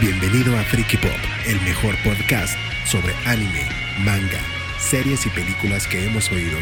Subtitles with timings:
[0.00, 1.10] Bienvenido a Freaky Pop,
[1.46, 2.54] el mejor podcast
[2.86, 3.66] sobre anime,
[4.04, 4.40] manga,
[4.78, 6.58] series y películas que hemos oído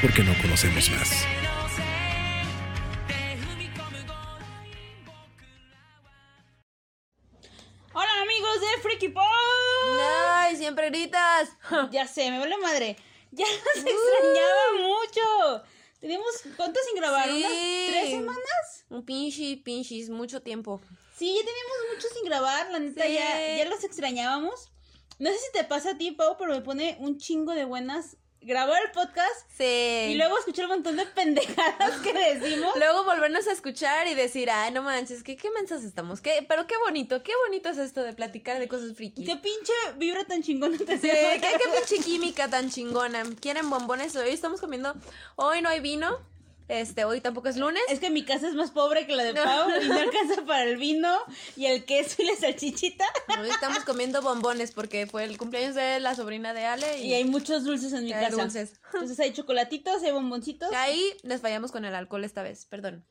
[0.00, 1.26] porque no conocemos más.
[7.92, 9.24] Hola amigos de Freaky Pop.
[10.30, 11.50] Ay, siempre gritas.
[11.90, 12.96] Ya sé, me vale madre.
[13.30, 15.64] Ya nos extrañaba mucho.
[16.00, 16.26] Tenemos
[16.56, 17.38] cuánto sin grabar, Sí.
[17.44, 18.84] unas tres semanas.
[18.88, 20.80] Un pinche, pinches, mucho tiempo.
[21.18, 23.14] Sí, ya teníamos mucho sin grabar, la neta Sí.
[23.14, 24.70] ya, ya los extrañábamos.
[25.18, 28.16] No sé si te pasa a ti, Pau, pero me pone un chingo de buenas
[28.40, 29.64] grabar el podcast Sí.
[30.10, 32.72] y luego escuchar un montón de pendejadas que decimos.
[32.78, 36.20] Luego volvernos a escuchar y decir, ay, no manches, ¿qué, qué mensas estamos?
[36.20, 39.24] ¿Qué, pero qué bonito, qué bonito es esto de platicar de cosas friki.
[39.24, 43.24] ¿Qué pinche vibra tan chingona te Sí, qué pinche química tan chingona.
[43.40, 44.14] ¿Quieren bombones?
[44.14, 44.94] Hoy estamos comiendo.
[45.34, 46.20] Hoy no hay vino.
[46.68, 47.82] Este, hoy tampoco es lunes.
[47.88, 49.42] Es que mi casa es más pobre que la de No.
[49.42, 51.16] Pau y no alcanza para el vino
[51.56, 53.06] y el queso y la salchichita.
[53.40, 57.14] Hoy estamos comiendo bombones porque fue el cumpleaños de la sobrina de Ale y, Y
[57.14, 58.30] hay muchos dulces en mi y casa.
[58.36, 58.74] dulces.
[58.92, 60.70] Entonces hay chocolatitos, hay bomboncitos.
[60.74, 63.04] Ahí les fallamos con el alcohol esta vez, perdón.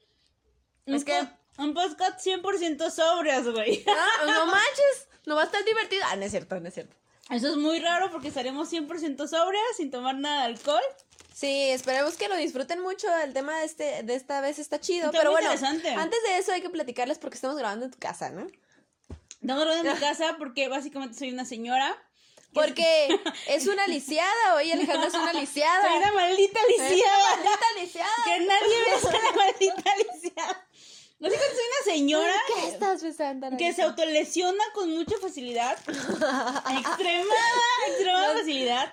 [0.86, 3.84] Es que- Un podcast 100% sobrios, güey.
[3.88, 6.04] Ah, no manches, no va a estar divertido.
[6.08, 6.96] Ah, no es cierto, no es cierto.
[7.32, 10.80] Eso es muy raro porque estaremos 100% sobrias, sin tomar nada de alcohol.
[11.38, 13.08] Sí, esperemos que lo disfruten mucho.
[13.24, 15.06] El tema de, este, de esta vez está chido.
[15.06, 15.88] Está pero bueno, interesante.
[15.92, 18.48] antes de eso hay que platicarles porque estamos grabando en tu casa, ¿no?
[19.40, 21.96] Estamos grabando en mi casa porque básicamente soy una señora.
[22.54, 23.08] Porque
[23.50, 25.88] es una lisiada, oye, Alejandra es una lisiada.
[25.88, 27.36] Soy una maldita una lisiada.
[27.36, 28.24] maldita lisiada.
[28.26, 30.68] Que nadie besa a la maldita lisiada.
[31.20, 33.58] Básicamente soy una señora ¿Qué estás besando?
[33.58, 35.76] que se autolesiona con mucha facilidad.
[35.88, 38.37] Extremada, extremada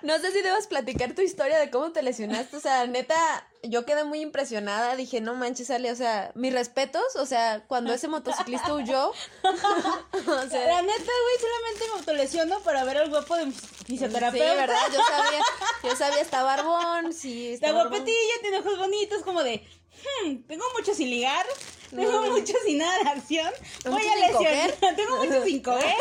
[0.01, 2.57] No sé si debas platicar tu historia de cómo te lesionaste.
[2.57, 3.15] O sea, neta,
[3.63, 4.95] yo quedé muy impresionada.
[4.95, 5.91] Dije, no manches, Ale.
[5.91, 7.15] O sea, mis respetos.
[7.15, 9.09] O sea, cuando ese motociclista huyó.
[9.43, 13.53] o sea, La neta, güey, solamente me autolesiono para ver al guapo de mi
[13.85, 14.55] Sí, fisioterapeuta.
[14.55, 14.79] ¿verdad?
[14.91, 15.39] Yo sabía,
[15.83, 19.63] yo sabía, está barbón, sí, Está está guapetillo, tiene ojos bonitos, como de,
[20.03, 21.45] hmm, tengo mucho sin ligar,
[21.89, 23.51] tengo mucho sin nada de acción,
[23.85, 24.95] voy a lesionar, coger.
[24.95, 25.95] tengo mucho sin coger.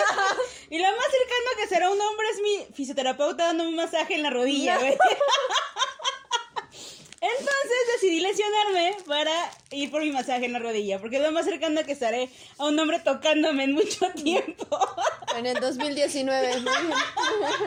[0.71, 4.22] y lo más cercano que será un hombre es mi fisioterapeuta dándome un masaje en
[4.22, 4.97] la rodilla, güey.
[7.26, 9.32] Entonces decidí lesionarme para
[9.70, 12.66] ir por mi masaje en la rodilla, porque es lo más cercano que estaré a
[12.66, 14.66] un hombre tocándome en mucho tiempo.
[15.36, 16.60] En el 2019.
[16.60, 16.92] muy bien.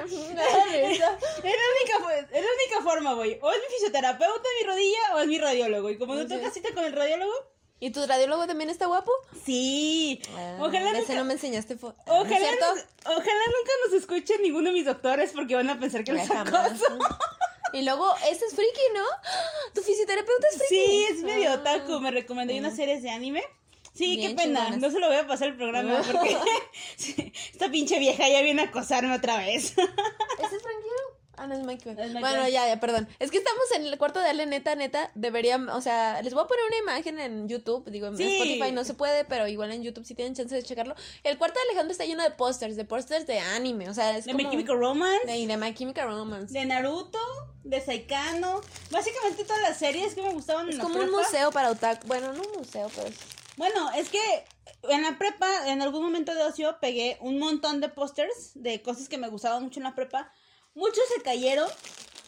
[0.91, 3.39] Es la única, es la única forma, güey.
[3.41, 5.89] O es mi fisioterapeuta mi rodilla o es mi radiólogo.
[5.89, 7.33] Y como no tengo cita con el radiólogo,
[7.79, 9.11] ¿Y tu radiólogo también está guapo?
[9.45, 10.19] sí.
[10.59, 11.95] ojalá Ese nunca, no me enseñaste foto.
[12.07, 16.17] ojalá, nos- ojalá nunca nos escuche ninguno de mis doctores porque van a pensar que
[16.17, 16.53] jamás.
[16.71, 16.85] acoso.
[17.73, 19.03] Y luego, este es friki, ¿no?
[19.73, 20.85] Tu fisioterapeuta es friki.
[20.85, 21.55] Sí, es medio Ah.
[21.55, 21.99] otaku.
[21.99, 23.43] Me recomendó unas series de anime.
[23.93, 24.69] Sí, Bien qué pena.
[24.77, 26.37] No se lo voy a pasar el programa porque
[26.97, 29.71] sí, esta pinche vieja ya viene a acosarme otra vez.
[29.77, 31.06] ¿Ese es tranquilo?
[31.37, 31.59] Ah, no es.
[31.61, 32.17] Es Michael.
[32.19, 33.07] Bueno, ya, ya, perdón.
[33.19, 35.11] Es que estamos en el cuarto de Ale, neta, neta.
[35.15, 37.89] Deberían, o sea, les voy a poner una imagen en YouTube.
[37.89, 38.23] Digo, en Sí.
[38.37, 40.95] Spotify no se puede, pero igual en YouTube si tienen chance de checarlo.
[41.23, 43.89] El cuarto de Alejandro está lleno de pósters, de pósters de anime.
[43.89, 44.43] O sea, es De como...
[44.43, 45.25] My Chemical Romance.
[45.27, 46.53] De, de My Chemical Romance.
[46.53, 47.19] de Naruto,
[47.63, 51.17] de Saikano, básicamente todas las series que me gustaban Es en la como un prepa.
[51.19, 52.07] museo para otaku.
[52.07, 53.09] Bueno, no un museo, pero.
[53.57, 54.19] Bueno, es que
[54.89, 59.09] en la prepa, en algún momento de ocio, pegué un montón de pósters de cosas
[59.09, 60.31] que me gustaban mucho en la prepa.
[60.77, 61.67] Muchos se cayeron,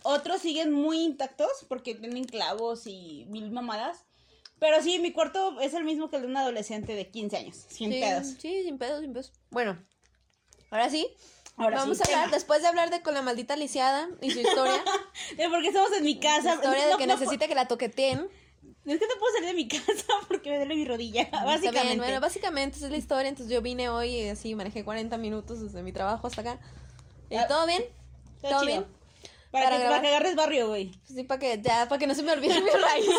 [0.01, 4.05] otros siguen muy intactos porque tienen clavos y mil mamadas.
[4.57, 7.55] Pero sí, mi cuarto es el mismo que el de un adolescente de 15 años,
[7.69, 8.27] sin sí, pedos.
[8.39, 9.33] Sí, sin pedos, sin pedos.
[9.51, 9.77] Bueno,
[10.71, 11.07] ahora sí.
[11.57, 12.35] Ahora Vamos sí, a hablar, tema.
[12.37, 14.83] después de hablar de con la maldita lisiada y su historia.
[15.37, 16.53] De porque estamos en mi casa.
[16.53, 18.27] Su historia de que no, necesita que la toqueteen.
[18.85, 21.85] Es que no puedo salir de mi casa porque me duele mi rodilla, básicamente.
[21.87, 23.29] bien, bueno, básicamente esa es la historia.
[23.29, 26.59] Entonces yo vine hoy y así manejé 40 minutos desde mi trabajo hasta acá.
[27.29, 27.83] ¿Y Ah, ¿Todo bien?
[28.41, 28.65] Está ¿Todo chido.
[28.65, 28.85] bien?
[29.51, 30.91] Para, Para que, para que agarres barrio, güey.
[31.07, 33.15] Sí, para que, ya, para que no se me olviden mis raíces.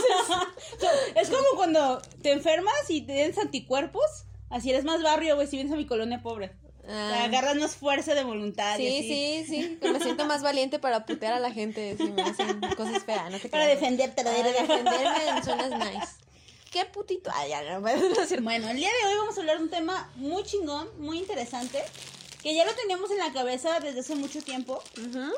[1.16, 4.04] Es como cuando te enfermas y te tienes anticuerpos.
[4.48, 6.52] Así eres más barrio, güey, si vienes a mi colonia pobre.
[6.88, 8.78] Ah, agarras más fuerza de voluntad.
[8.78, 9.44] y sí, así.
[9.48, 9.88] sí, sí.
[9.92, 13.30] Me siento más valiente para putear a la gente si me hacen cosas feas.
[13.30, 13.80] No te Para creas.
[13.80, 16.08] defenderte, Para defenderme en zonas nice.
[16.72, 17.30] Qué putito.
[17.34, 18.42] Ay, ya, no, no cierto.
[18.44, 21.82] Bueno, el día de hoy vamos a hablar de un tema muy chingón, muy interesante.
[22.42, 24.82] Que ya lo teníamos en la cabeza desde hace mucho tiempo.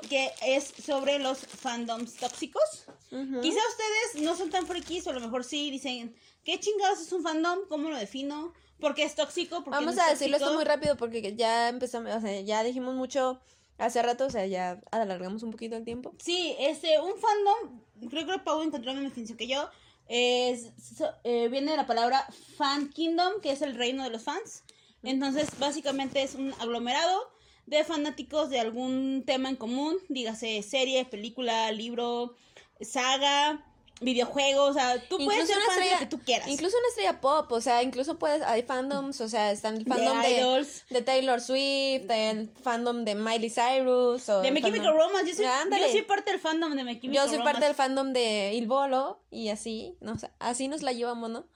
[0.09, 2.87] Que es sobre los fandoms tóxicos.
[3.11, 6.15] Quizá ustedes no son tan frikis, o a lo mejor sí dicen,
[6.45, 7.61] ¿qué chingados es un fandom?
[7.69, 8.53] ¿Cómo lo defino?
[8.81, 9.57] ¿Por qué es tóxico?
[9.65, 10.59] ¿Por qué Vamos no es a decirlo esto tóxico?
[10.59, 13.41] muy rápido porque ya empezamos, o sea, ya dijimos mucho
[13.79, 16.15] hace rato, o sea, ya alargamos un poquito el tiempo.
[16.19, 19.69] Sí, este, un fandom, creo que Pau encontró la misma definición que yo,
[20.09, 22.27] es, so- eh, viene de la palabra
[22.57, 24.63] fan kingdom, que es el reino de los fans.
[25.03, 27.31] Entonces, básicamente es un aglomerado
[27.67, 32.35] de fanáticos de algún tema en común, dígase serie, película, libro,
[32.81, 33.65] saga,
[34.03, 36.49] videojuegos, o sea, tú puedes ser fan de lo que tú quieras.
[36.49, 40.21] Incluso una estrella pop, o sea, incluso puedes, hay fandoms, o sea, están el fandom
[40.21, 40.85] de, idols.
[40.91, 45.47] de Taylor Swift, el fandom de Miley Cyrus, o De My Chemical Romance, yo soy,
[45.47, 48.67] yo soy parte del fandom de My Chemical Yo soy parte del fandom de Il
[48.67, 51.47] Bolo, y así, no, o sea, así nos la llevamos, ¿no?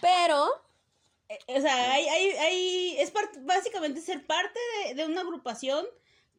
[0.00, 0.48] Pero,
[1.46, 5.86] O sea, hay, hay, hay, es part- básicamente ser parte de, de una agrupación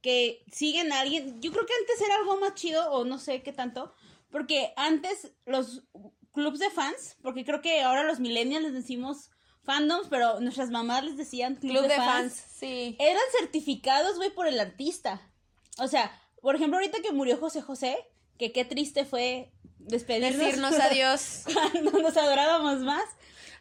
[0.01, 1.41] que siguen a alguien.
[1.41, 3.93] Yo creo que antes era algo más chido, o no sé qué tanto,
[4.29, 5.83] porque antes los
[6.33, 9.29] clubs de fans, porque creo que ahora los millennials les decimos
[9.63, 12.33] fandoms, pero nuestras mamás les decían club, Club de, de fans.
[12.33, 12.95] Fans, sí.
[12.99, 15.21] Eran certificados, güey, por el artista.
[15.77, 16.11] O sea,
[16.41, 17.97] por ejemplo, ahorita que murió José José,
[18.39, 19.51] que qué triste fue
[19.87, 21.43] despedirnos Decirnos adiós.
[21.73, 23.03] cuando nos adorábamos más.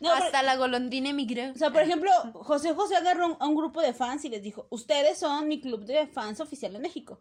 [0.00, 1.50] No, pero- Hasta la golondrina emigró.
[1.54, 4.42] o sea, por ejemplo, José José agarró un- a un grupo de fans y les
[4.42, 7.18] dijo, ustedes son mi club de fans oficial en México.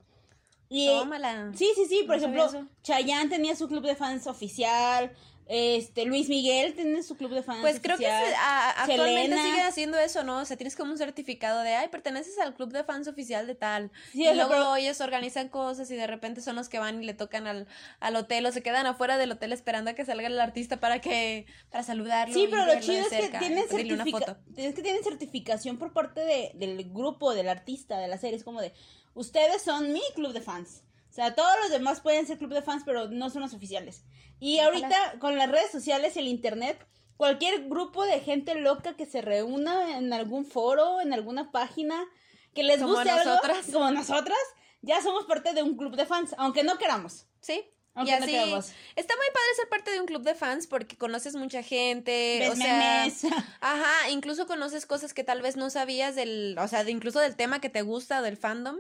[0.70, 1.52] Y, Tómala.
[1.56, 2.68] Sí, sí, sí, por No ejemplo.
[2.84, 5.12] Chayanne tenía su club de fans oficial,
[5.52, 8.28] este, Luis Miguel tiene su club de fans Pues creo que oficial.
[8.30, 9.44] se- a- actualmente Selena.
[9.44, 10.38] siguen haciendo eso, ¿no?
[10.42, 13.56] O sea, tienes como un certificado de, ay, perteneces al club de fans oficial de
[13.56, 13.92] tal.
[14.12, 17.06] Sí, y luego pero- ellos organizan cosas y de repente son los que van y
[17.08, 17.66] le tocan al,
[18.00, 21.02] al hotel o se quedan afuera del hotel esperando a que salga el artista para
[21.02, 22.34] que, para saludarlo.
[22.36, 26.22] Sí, y pero lo chido es que tienen, certifica- es que tienen certificación por parte
[26.22, 28.38] de, del grupo, del artista, de la serie.
[28.38, 28.72] Es como de,
[29.16, 30.84] ustedes son mi club de fans.
[31.10, 34.04] O sea, todos los demás pueden ser club de fans, pero no son los oficiales.
[34.40, 36.86] Y ahorita, con las redes sociales y el internet,
[37.18, 42.06] cualquier grupo de gente loca que se reúna en algún foro, en alguna página,
[42.54, 43.66] que les Como guste algo, nosotras.
[43.74, 44.38] como nosotras,
[44.82, 47.26] ya somos parte de un club de fans, aunque no queramos.
[47.42, 47.66] Sí.
[47.96, 48.72] Aunque y no así, queramos.
[48.96, 52.52] está muy padre ser parte de un club de fans porque conoces mucha gente, Ves
[52.52, 53.06] o sea.
[53.62, 57.36] Ajá, incluso conoces cosas que tal vez no sabías del, o sea, de incluso del
[57.36, 58.78] tema que te gusta, del fandom.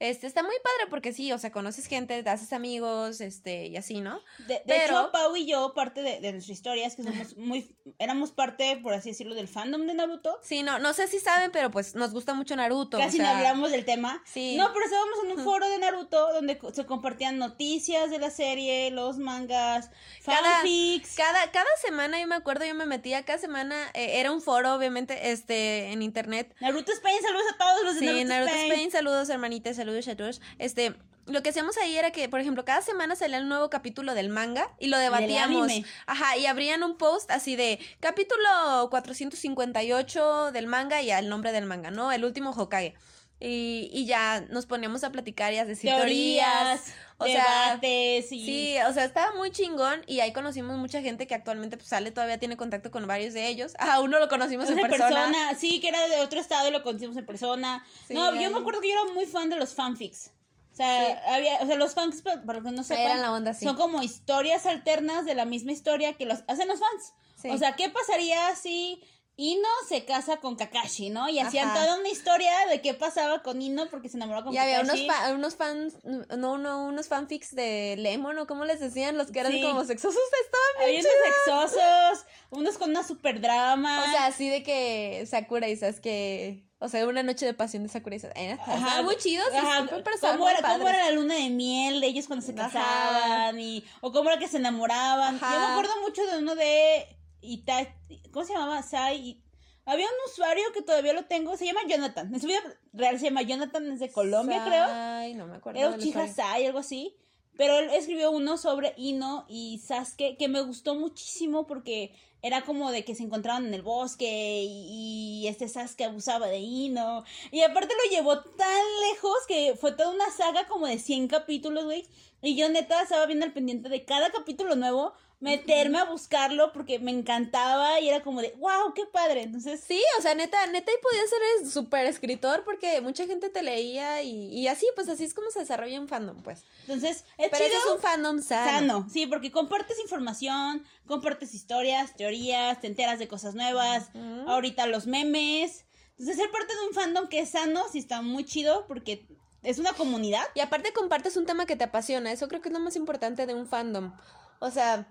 [0.00, 3.76] Este, está muy padre porque sí, o sea, conoces gente, te haces amigos, este, y
[3.76, 4.20] así, ¿no?
[4.48, 7.36] De, de Pero- hecho, Pau y yo, parte de, de nuestra historia es que somos
[7.36, 10.38] muy, éramos parte, por así decirlo, del fandom de Naruto.
[10.42, 12.96] Sí, no, no sé si saben, pero pues nos gusta mucho Naruto.
[12.96, 14.22] o Casi no hablamos del tema.
[14.24, 14.56] Sí.
[14.56, 18.90] No, pero estábamos en un foro de Naruto donde se compartían noticias de la serie,
[18.90, 19.90] los mangas,
[20.24, 21.14] Cada- fanfics.
[21.14, 24.72] Cada, cada semana, yo me acuerdo, yo me metía, cada semana, eh, era un foro,
[24.74, 28.70] obviamente, este, en internet, Naruto Spain, saludos a todos los de Sí, Naruto, Naruto Spain.
[28.72, 30.40] Spain, saludos hermanitas, saludos a todos.
[30.58, 30.94] Este,
[31.26, 34.28] lo que hacíamos ahí era que, por ejemplo, cada semana salía un nuevo capítulo del
[34.28, 35.64] manga y lo debatíamos.
[35.64, 35.86] anime.
[36.06, 41.66] Ajá, y abrían un post así de capítulo 458 del manga y el nombre del
[41.66, 42.12] manga, ¿no?
[42.12, 42.94] El último Hokage.
[43.42, 46.82] Y, y ya nos poníamos a platicar y a decir teorías.
[46.84, 48.44] Teorías, o sea, debates y...
[48.44, 52.10] Sí, o sea, estaba muy chingón y ahí conocimos mucha gente que actualmente pues, sale,
[52.10, 53.72] todavía tiene contacto con varios de ellos.
[53.78, 55.08] A uno lo conocimos en persona.
[55.08, 55.54] persona.
[55.54, 57.84] sí, que era de otro estado y lo conocimos en persona.
[58.06, 60.32] Sí, no, yo me acuerdo que yo era muy fan de los fanfics.
[60.72, 61.30] O sea, Sí.
[61.30, 63.64] había, o sea, los fanfics, para que no sepan, la onda, sí.
[63.64, 67.14] son como historias alternas de la misma historia que los hacen los fans.
[67.54, 69.02] O sea, ¿qué pasaría si
[69.42, 71.26] Ino se casa con Kakashi, ¿no?
[71.30, 71.80] Y hacían Ajá.
[71.82, 75.00] toda una historia de qué pasaba con Ino porque se enamoró con Y había unos,
[75.00, 75.06] Kakashi.
[75.08, 79.16] fa- unos fans, no, no, unos fanfics de Lemon, ¿o cómo les decían?
[79.16, 79.62] Los que eran Sí.
[79.62, 84.04] como sexosos estaban Había bien unos sexosos, unos con una super drama.
[84.06, 87.88] O sea, así de que Sakura y que O sea, una noche de pasión de
[87.88, 88.38] Sakura y Sasuke.
[88.38, 92.26] Eh, estaban muy chidos, ajá, ¿cómo, era, ¿Cómo era la luna de miel de ellos
[92.26, 92.70] cuando se Ajá.
[92.70, 93.58] casaban?
[93.60, 95.36] Y, o cómo era que se enamoraban.
[95.36, 95.52] Ajá.
[95.54, 97.06] Yo me acuerdo mucho de uno de
[97.42, 98.82] Itachi, ¿cómo se llamaba?
[98.82, 99.42] Sai.
[99.86, 102.32] Había un usuario que todavía lo tengo, se llama Jonathan.
[102.32, 102.60] En su vida
[102.92, 104.86] real se llama Jonathan, es de Colombia, creo.
[104.88, 105.80] Ay, no me acuerdo.
[105.80, 106.28] Era Uchiha.
[106.28, 107.16] Sai, algo así.
[107.56, 112.90] Pero él escribió uno sobre Ino y Sasuke que me gustó muchísimo porque era como
[112.90, 117.24] de que se encontraban en el bosque y, y este Sasuke abusaba de Ino.
[117.50, 121.84] Y aparte lo llevó tan lejos que fue toda una saga como de 100 capítulos,
[121.84, 122.06] güey.
[122.42, 126.98] Y yo neta estaba viendo al pendiente de cada capítulo nuevo, meterme a buscarlo porque
[126.98, 129.42] me encantaba y era como de, wow, qué padre.
[129.42, 133.62] Entonces, Sí, o sea, neta, neta, y podías ser súper escritor porque mucha gente te
[133.62, 136.64] leía y, y así, pues así es como se desarrolla un fandom, pues.
[136.82, 137.78] entonces es Pero chido.
[137.78, 138.70] es un fandom sano.
[138.70, 144.10] Sano, sí, porque compartes información, compartes historias, teorías, te enteras de cosas nuevas,
[144.46, 145.84] ahorita los memes.
[146.18, 149.26] Entonces, ser parte de un fandom que es sano, sí está muy chido porque
[149.62, 150.42] es una comunidad.
[150.54, 153.46] Y aparte compartes un tema que te apasiona, eso creo que es lo más importante
[153.46, 154.12] de un fandom.
[154.58, 155.06] O sea,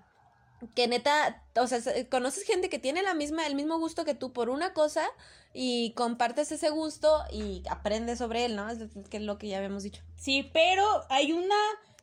[0.74, 4.14] que neta, o sea, se- conoces gente que tiene la misma, el mismo gusto que
[4.14, 5.06] tú por una cosa
[5.52, 8.68] y compartes ese gusto y aprendes sobre él, ¿no?
[8.70, 10.02] Es lo- que es lo que ya habíamos dicho.
[10.16, 11.56] Sí, pero hay una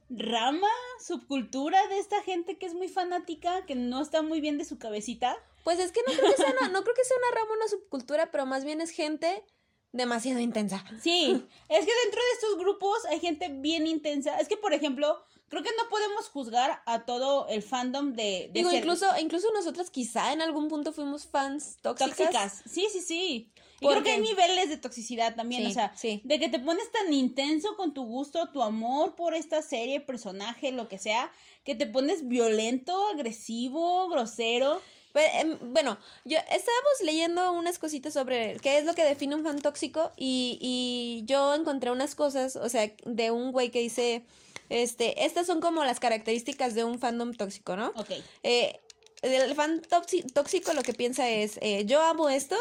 [0.09, 0.67] rama,
[1.05, 4.77] subcultura de esta gente que es muy fanática, que no está muy bien de su
[4.79, 5.35] cabecita.
[5.63, 7.67] Pues es que no creo que sea una, no creo que sea una rama, una
[7.67, 9.43] subcultura, pero más bien es gente
[9.91, 10.83] demasiado intensa.
[11.01, 14.37] Sí, es que dentro de estos grupos hay gente bien intensa.
[14.39, 15.17] Es que, por ejemplo,
[15.49, 18.23] creo que no podemos juzgar a todo el fandom de...
[18.23, 22.17] de Digo, ser- incluso, incluso nosotras quizá en algún punto fuimos fans tóxicas.
[22.17, 22.63] tóxicas.
[22.69, 23.51] Sí, sí, sí.
[23.79, 26.21] Y creo que hay niveles de toxicidad también, Sí, o sea, sí.
[26.23, 30.71] de que te pones tan intenso con tu gusto, tu amor por esta serie, personaje,
[30.71, 31.31] lo que sea,
[31.63, 34.81] que te pones violento, agresivo, grosero.
[35.13, 39.43] Pues, em, bueno, yo estábamos leyendo unas cositas sobre qué es lo que define un
[39.43, 44.23] fan tóxico y, y yo encontré unas cosas, o sea, de un güey que dice,
[44.69, 47.87] este, estas son como las características de un fandom tóxico, ¿no?
[47.95, 48.11] Ok.
[48.43, 48.79] Eh,
[49.21, 52.55] el fan tóxi- tóxico lo que piensa es, eh, yo amo esto,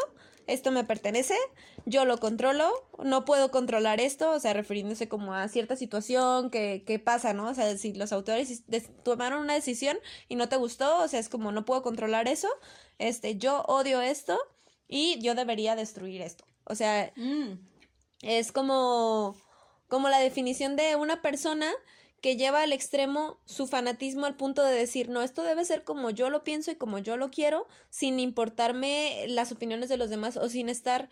[0.47, 1.37] esto me pertenece,
[1.87, 2.71] yo lo controlo,
[3.03, 7.49] no puedo controlar esto, o sea, refiriéndose como a cierta situación que, que pasa, ¿no?
[7.51, 8.63] O sea, si los autores
[9.03, 9.99] tomaron una decisión
[10.29, 12.49] y no te gustó, o sea, es como no puedo controlar eso,
[12.99, 14.39] este, yo odio esto
[14.89, 16.45] y yo debería destruir esto.
[16.65, 17.59] O sea, Mm.
[18.23, 19.37] es como,
[19.89, 21.71] como la definición de una persona
[22.21, 26.11] que lleva al extremo su fanatismo al punto de decir, no, esto debe ser como
[26.11, 30.37] yo lo pienso y como yo lo quiero, sin importarme las opiniones de los demás
[30.37, 31.09] o sin estar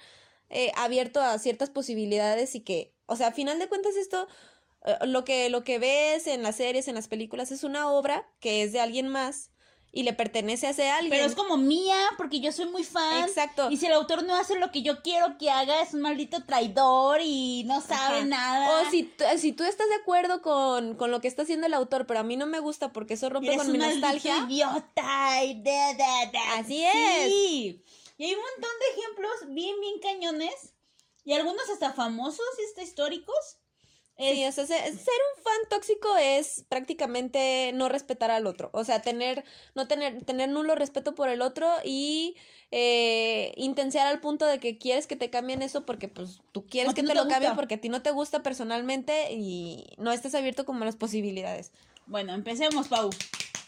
[0.51, 4.29] eh, abierto a ciertas posibilidades y que, o sea, a final de cuentas esto,
[4.85, 8.29] eh, lo que, lo que ves en las series, en las películas, es una obra
[8.41, 9.51] que es de alguien más
[9.97, 11.11] y le pertenece a ese alguien.
[11.11, 13.23] Pero es como mía, porque yo soy muy fan.
[13.29, 13.71] Exacto.
[13.71, 16.45] Y si el autor no hace lo que yo quiero que haga, es un maldito
[16.45, 18.25] traidor y no sabe Ajá.
[18.27, 18.81] nada.
[18.83, 22.07] O si, si tú estás de acuerdo con, con lo que está haciendo el autor,
[22.07, 24.39] pero a mí no me gusta porque eso rompe Eres con mi nostalgia.
[24.49, 25.45] idiota.
[25.45, 26.59] y da, da, da.
[26.59, 27.29] Así es.
[27.29, 27.85] Sí.
[28.19, 30.75] Y hay un montón de ejemplos bien, bien cañones.
[31.25, 33.59] Y algunos hasta famosos y hasta históricos.
[34.17, 38.71] Sí, o sea, se- ser un fan tóxico es prácticamente no respetar al otro.
[38.73, 39.45] O sea, tener,
[39.75, 42.37] no tener, tener nulo respeto por el otro y
[42.71, 46.95] eh, intensear al punto de que quieres que te cambien eso porque pues tú quieres
[46.95, 50.13] que no te te lo cambien porque a ti no te gusta personalmente y no
[50.13, 51.73] estás abierto como a las posibilidades.
[52.07, 53.11] Bueno, empecemos, Pau.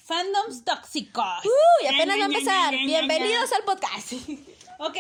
[0.04, 1.44] Fandoms tóxicos.
[1.44, 2.70] Uy, apenas va a empezar.
[2.72, 4.12] Bienvenidos al podcast.
[4.78, 4.96] Ok,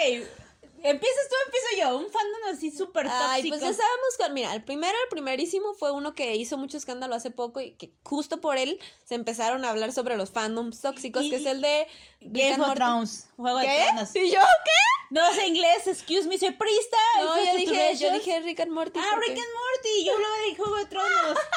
[0.90, 1.98] empiezas tú, empiezo yo.
[1.98, 3.26] Un fandom así súper tóxico.
[3.30, 6.76] Ay, pues ya estábamos con, mira, el primero, el primerísimo fue uno que hizo mucho
[6.76, 10.80] escándalo hace poco y que justo por él se empezaron a hablar sobre los fandoms
[10.80, 11.86] tóxicos, Y- que es el de
[12.20, 12.74] Game of.
[12.74, 13.28] Thrones.
[13.36, 13.84] Juego de ¿Qué?
[13.86, 14.16] Tronos.
[14.16, 14.70] ¿Y yo qué?
[15.10, 16.96] No sé inglés, excuse me, soy prista.
[17.18, 18.98] No, yo dije, yo dije Rick and Morty.
[18.98, 20.04] Ah, porque- Rick and Morty.
[20.04, 21.38] Yo hablaba de Juego de Tronos.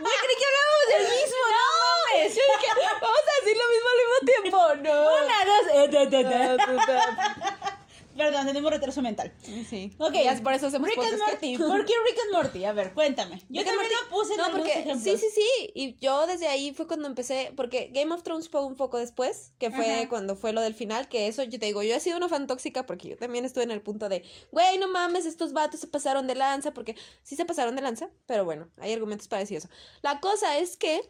[0.00, 1.38] Güey, creí que hablábamos del mismo.
[1.54, 2.34] No mames.
[2.34, 5.24] Yo dije, vamos a decir lo mismo al mismo tiempo, no.
[5.24, 5.64] Una, dos.
[5.72, 7.83] eh, da, da, da.
[8.16, 9.32] Perdón, tenemos retraso mental.
[9.68, 9.92] Sí.
[9.98, 10.14] Ok.
[10.14, 11.18] Es por eso hacemos Rick and.
[11.18, 11.56] Morty.
[11.58, 12.64] ¿Por qué Rick and Morty?
[12.64, 13.38] A ver, cuéntame.
[13.48, 15.02] Yo Rick también Morty- lo puse en No, algunos porque ejemplos.
[15.02, 15.70] sí, sí, sí.
[15.74, 19.52] Y yo desde ahí fue cuando empecé, porque Game of Thrones fue un poco después,
[19.58, 20.08] que fue Ajá.
[20.08, 22.46] cuando fue lo del final, que eso yo te digo, yo he sido una fan
[22.46, 25.86] tóxica porque yo también estuve en el punto de, güey, no mames, estos vatos se
[25.86, 29.58] pasaron de lanza, porque sí se pasaron de lanza, pero bueno, hay argumentos para decir
[29.58, 29.68] eso.
[30.02, 31.00] La cosa es que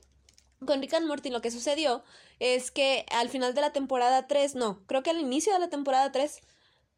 [0.65, 2.03] con Rick and Morty lo que sucedió
[2.41, 5.69] es que al final de la temporada 3, no, creo que al inicio de la
[5.69, 6.41] temporada 3,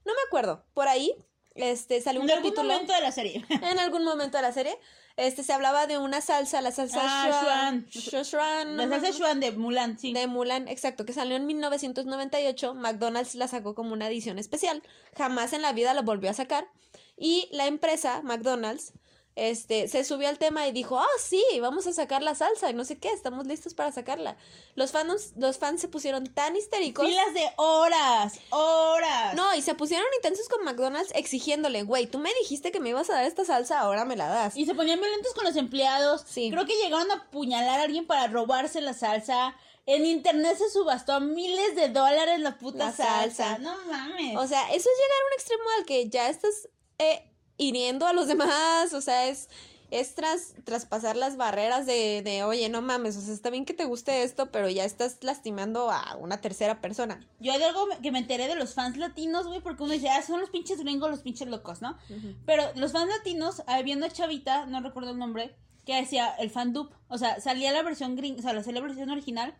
[0.06, 1.14] no me acuerdo, por ahí,
[1.54, 3.44] este, salió un En algún momento de la serie.
[3.50, 4.78] en algún momento de la serie,
[5.16, 7.72] este se hablaba de una salsa, la salsa Ah.
[7.90, 10.12] Schwan, La salsa Schwan de Mulan, sí.
[10.12, 14.82] de Mulan, exacto, que salió en 1998, McDonald's la sacó como una edición especial,
[15.16, 16.68] jamás en la vida la volvió a sacar
[17.16, 18.92] y la empresa McDonald's
[19.36, 22.74] este se subió al tema y dijo, "Ah, sí, vamos a sacar la salsa y
[22.74, 24.36] no sé qué, estamos listos para sacarla."
[24.74, 29.34] Los fans los fans se pusieron tan histéricos Filas de horas, horas.
[29.34, 33.10] no, y se pusieron intensos con McDonald's exigiéndole, güey, tú me dijiste que me ibas
[33.10, 34.56] a dar esta salsa, ahora me la das.
[34.56, 36.24] Y se ponían violentos con los empleados.
[36.26, 36.50] Sí.
[36.50, 39.54] Creo que llegaron a apuñalar a alguien para robarse la salsa.
[39.88, 43.44] En internet se subastó a miles de dólares la puta La salsa.
[43.54, 43.58] salsa.
[43.58, 44.36] No mames.
[44.36, 48.12] O sea, eso es llegar a un extremo al que ya estás eh, hiriendo a
[48.12, 49.48] los demás, o sea, es,
[49.90, 53.74] es tras, traspasar las barreras de, de, oye, no mames, o sea, está bien que
[53.74, 57.26] te guste esto, pero ya estás lastimando a una tercera persona.
[57.40, 60.22] Yo de algo que me enteré de los fans latinos, güey, porque uno dice, ah,
[60.22, 61.96] son los pinches gringos, los pinches locos, ¿no?
[62.44, 63.62] Pero los fans latinos,
[63.94, 65.54] una chavita, no recuerdo el nombre,
[65.86, 66.90] que decía el fan dub.
[67.08, 69.54] O sea, salía la versión gring, o sea, salía la versión original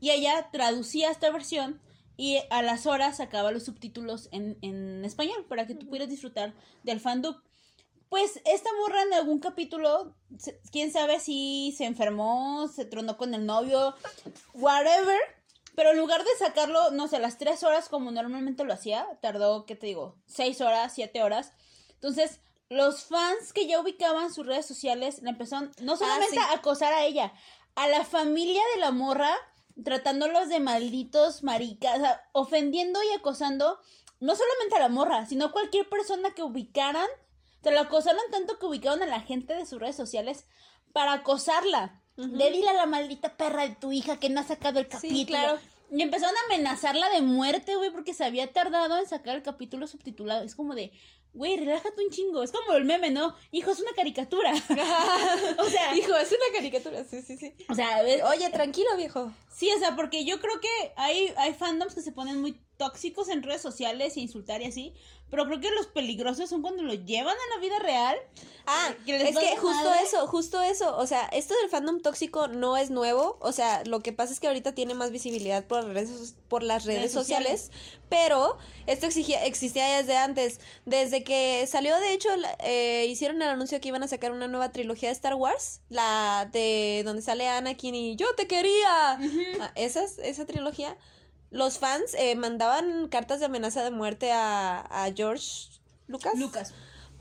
[0.00, 1.80] y ella traducía esta versión
[2.16, 6.54] y a las horas sacaba los subtítulos en, en español para que tú pudieras disfrutar
[6.82, 7.42] del fan dub.
[8.08, 10.14] Pues esta morra en algún capítulo,
[10.70, 13.94] quién sabe si se enfermó, se tronó con el novio,
[14.52, 15.18] whatever.
[15.74, 19.64] Pero en lugar de sacarlo, no sé, las tres horas como normalmente lo hacía, tardó,
[19.64, 20.16] ¿qué te digo?
[20.26, 21.52] Seis horas, siete horas.
[21.94, 26.38] Entonces, los fans que ya ubicaban sus redes sociales le empezaron no solamente sí.
[26.38, 27.32] a acosar a ella,
[27.74, 29.34] a la familia de la morra
[29.84, 33.78] tratándolos de malditos maricas, o sea, ofendiendo y acosando
[34.20, 37.08] no solamente a la morra, sino a cualquier persona que ubicaran.
[37.62, 40.46] Se lo acosaron tanto que ubicaron a la gente de sus redes sociales
[40.92, 42.00] para acosarla.
[42.16, 45.26] Le dile a la maldita perra de tu hija que no ha sacado el capítulo.
[45.26, 45.58] claro.
[45.90, 49.86] Y empezaron a amenazarla de muerte, güey, porque se había tardado en sacar el capítulo
[49.86, 50.42] subtitulado.
[50.42, 50.90] Es como de,
[51.34, 52.42] güey, relájate un chingo.
[52.42, 53.34] Es como el meme, ¿no?
[53.50, 54.52] Hijo, es una caricatura.
[55.58, 57.54] o sea, Hijo, es una caricatura, sí, sí, sí.
[57.68, 59.32] o sea, es- Oye, tranquilo, viejo.
[59.54, 63.28] Sí, o sea, porque yo creo que hay, hay fandoms que se ponen muy tóxicos
[63.28, 64.92] en redes sociales e insultar y así,
[65.30, 68.16] pero creo que los peligrosos son cuando lo llevan a la vida real.
[68.66, 70.02] Ah, Que les es que justo madre.
[70.04, 70.96] eso, justo eso.
[70.98, 73.38] O sea, esto del fandom tóxico no es nuevo.
[73.40, 76.62] O sea, lo que pasa es que ahorita tiene más visibilidad por las redes, por
[76.64, 77.70] las redes, Redes sociales,
[78.08, 80.60] Pero esto exigía, existía desde antes.
[80.86, 84.70] Desde que salió, de hecho, eh, hicieron el anuncio que iban a sacar una nueva
[84.72, 85.80] trilogía de Star Wars.
[85.88, 89.18] La de donde sale Anakin y yo te quería.
[89.60, 90.96] Ah, esas, esa trilogía.
[91.52, 95.68] Los fans eh, mandaban cartas de amenaza de muerte a, a George
[96.08, 96.34] Lucas.
[96.36, 96.74] Lucas.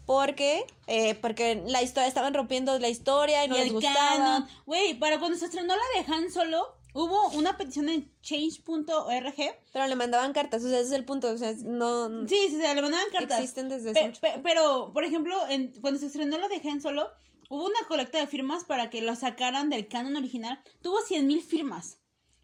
[0.05, 3.95] Porque, eh, porque la historia, estaban rompiendo la historia y no y les el gustaba.
[4.17, 4.47] canon.
[4.65, 9.35] Güey, para cuando se estrenó la de Han Solo, hubo una petición en change.org.
[9.71, 11.29] Pero le mandaban cartas, o sea, ese es el punto.
[11.29, 13.39] O sea, no Sí, sí, se le mandaban cartas.
[13.39, 17.09] existen desde pe- pero, por ejemplo, en, cuando se estrenó la de Han Solo,
[17.49, 20.61] hubo una colecta de firmas para que lo sacaran del canon original.
[20.81, 21.97] Tuvo 100.000 firmas.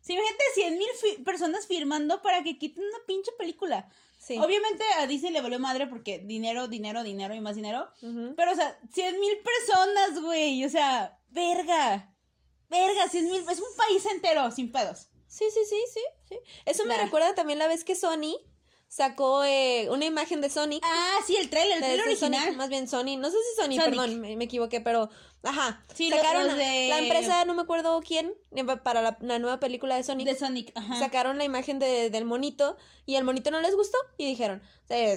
[0.08, 3.90] Sí, imagínate 100.000 fi- personas firmando para que quiten una pinche película.
[4.18, 4.38] Sí.
[4.40, 7.90] Obviamente a Disney le valió madre porque dinero, dinero, dinero y más dinero.
[8.02, 10.64] Pero, o sea, 100.000 personas, güey.
[10.64, 12.14] O sea, verga.
[12.70, 13.52] Verga, 100.000.
[13.52, 15.10] Es un país entero, sin pedos.
[15.28, 16.00] Sí, sí, sí, sí,
[16.30, 16.40] sí.
[16.66, 18.38] Eso me recuerda también la vez que Sony
[18.88, 20.82] sacó eh, una imagen de Sonic.
[20.86, 22.56] Ah, sí, el trailer, el trailer Sonic, original.
[22.56, 23.84] más bien Sony, no sé si Sony, Sonic.
[23.84, 25.10] perdón, me, me equivoqué, pero
[25.48, 29.18] ajá, Sí, sacaron los a- de- la empresa, no me acuerdo quién, eh, para la,
[29.22, 31.00] la nueva película de Sonic, De Sonic, ajá.
[31.00, 34.62] sacaron la imagen de, del monito y el monito no les gustó y dijeron,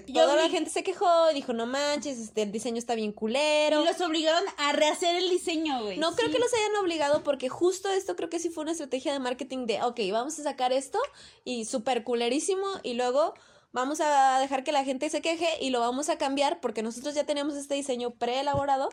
[0.06, 3.12] Yo toda la gente se quejó y dijo, no manches, este, el diseño está bien
[3.12, 3.82] culero.
[3.82, 5.98] Y los obligaron a rehacer el diseño, güey.
[5.98, 9.12] No creo que los hayan obligado porque justo esto creo que sí fue una estrategia
[9.12, 10.98] de marketing de, ok, vamos a sacar esto
[11.44, 13.34] y súper culerísimo y luego
[13.72, 17.14] vamos a dejar que la gente se queje y lo vamos a cambiar porque nosotros
[17.14, 18.88] ya tenemos este diseño preelaborado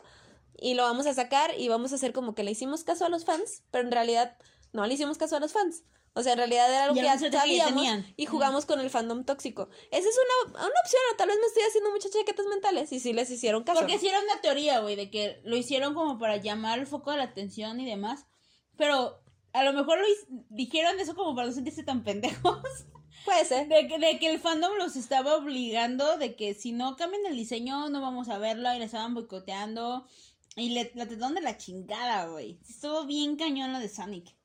[0.57, 3.09] y lo vamos a sacar y vamos a hacer como que le hicimos caso a
[3.09, 4.37] los fans, pero en realidad
[4.73, 5.83] no le hicimos caso a los fans.
[6.17, 9.23] O sea, en realidad era algo que ya que sabíamos y jugamos con el fandom
[9.23, 9.69] tóxico.
[9.91, 10.15] Esa es
[10.47, 13.29] una, una opción, o tal vez me estoy haciendo muchas chaquetas mentales y sí les
[13.29, 13.79] hicieron caso.
[13.79, 17.17] Porque era una teoría, güey, de que lo hicieron como para llamar el foco de
[17.17, 18.25] la atención y demás.
[18.77, 19.21] Pero
[19.53, 20.05] a lo mejor lo
[20.49, 22.61] dijeron eso como para no sentirse tan pendejos.
[23.25, 23.67] Puede ser.
[23.67, 27.35] De que, de que el fandom los estaba obligando, de que si no cambian el
[27.35, 30.07] diseño no vamos a verlo y le estaban boicoteando.
[30.57, 32.59] Y le, la trataron de la chingada, güey.
[32.67, 34.35] Estuvo bien cañón lo de Sonic.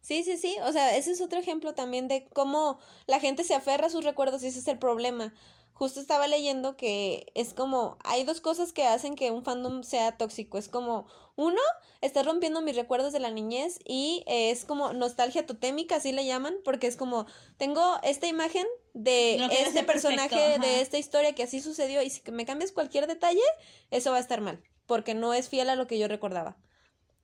[0.00, 0.56] Sí, sí, sí.
[0.62, 4.04] O sea, ese es otro ejemplo también de cómo la gente se aferra a sus
[4.04, 5.34] recuerdos y ese es el problema.
[5.72, 10.16] Justo estaba leyendo que es como, hay dos cosas que hacen que un fandom sea
[10.16, 10.56] tóxico.
[10.56, 11.60] Es como, uno,
[12.00, 16.24] está rompiendo mis recuerdos de la niñez y eh, es como nostalgia totémica, así le
[16.24, 17.26] llaman, porque es como,
[17.58, 22.22] tengo esta imagen de este perfecto, personaje, de esta historia que así sucedió y si
[22.30, 23.42] me cambias cualquier detalle,
[23.90, 26.56] eso va a estar mal, porque no es fiel a lo que yo recordaba.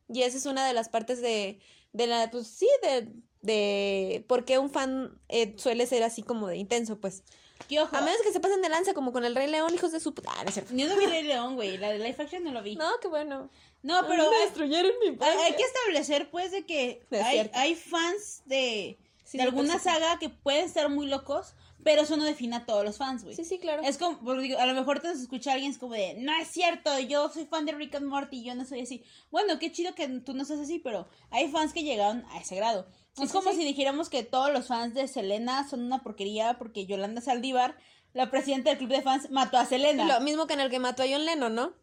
[0.08, 1.60] Y esa es una de las partes de,
[1.92, 3.08] de la, pues sí, de,
[3.40, 7.22] de por qué un fan eh, suele ser así como de intenso, pues.
[7.68, 7.96] ¿Qué ojo?
[7.96, 10.12] A menos que se pasen de lanza como con el Rey León, hijos de su...
[10.14, 10.74] puta- Ah, no es cierto.
[10.74, 11.78] Yo no vi Rey León, güey.
[11.78, 12.74] La de Life Action no lo vi.
[12.76, 13.50] No, qué bueno.
[13.82, 17.74] No, pero Me hay, destruyeron mi hay- hay que establecer, pues, de que hay, hay
[17.76, 19.94] fans de, Sí, de alguna tóxico.
[19.94, 23.34] saga que pueden estar muy locos, pero eso no define a todos los fans, güey.
[23.34, 23.82] Sí, sí, claro.
[23.82, 26.32] Es como, porque digo, a lo mejor te nos escucha alguien, es como de, no
[26.40, 29.04] es cierto, yo soy fan de Rick and Morty, yo no soy así.
[29.30, 32.56] Bueno, qué chido que tú no seas así, pero hay fans que llegaron a ese
[32.56, 32.86] grado.
[33.14, 33.58] Sí, es sí, como sí.
[33.58, 37.76] si dijéramos que todos los fans de Selena son una porquería porque Yolanda Saldívar,
[38.14, 40.06] la presidenta del club de fans, mató a Selena.
[40.06, 41.74] Lo mismo que en el que mató a John Lennon, ¿no?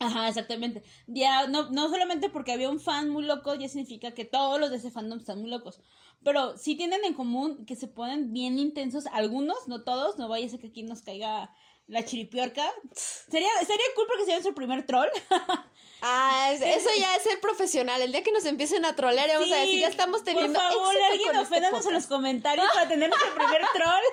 [0.00, 0.82] Ajá, exactamente.
[1.06, 4.70] Ya, no, no solamente porque había un fan muy loco, ya significa que todos los
[4.70, 5.80] de ese fandom están muy locos.
[6.24, 10.46] Pero sí tienen en común que se ponen bien intensos, algunos, no todos, no vaya
[10.46, 11.54] a ser que aquí nos caiga
[11.86, 12.70] la chiripiorca.
[12.94, 15.08] Sería, sería cool porque sería nuestro primer troll.
[16.00, 18.00] Ah, es- eso ya es ser profesional.
[18.00, 20.68] El día que nos empiecen a trolear, vamos a Sí, decir, ya estamos teniendo Por
[20.70, 24.04] favor, alguien este oféndanos en los comentarios para tener nuestro primer troll.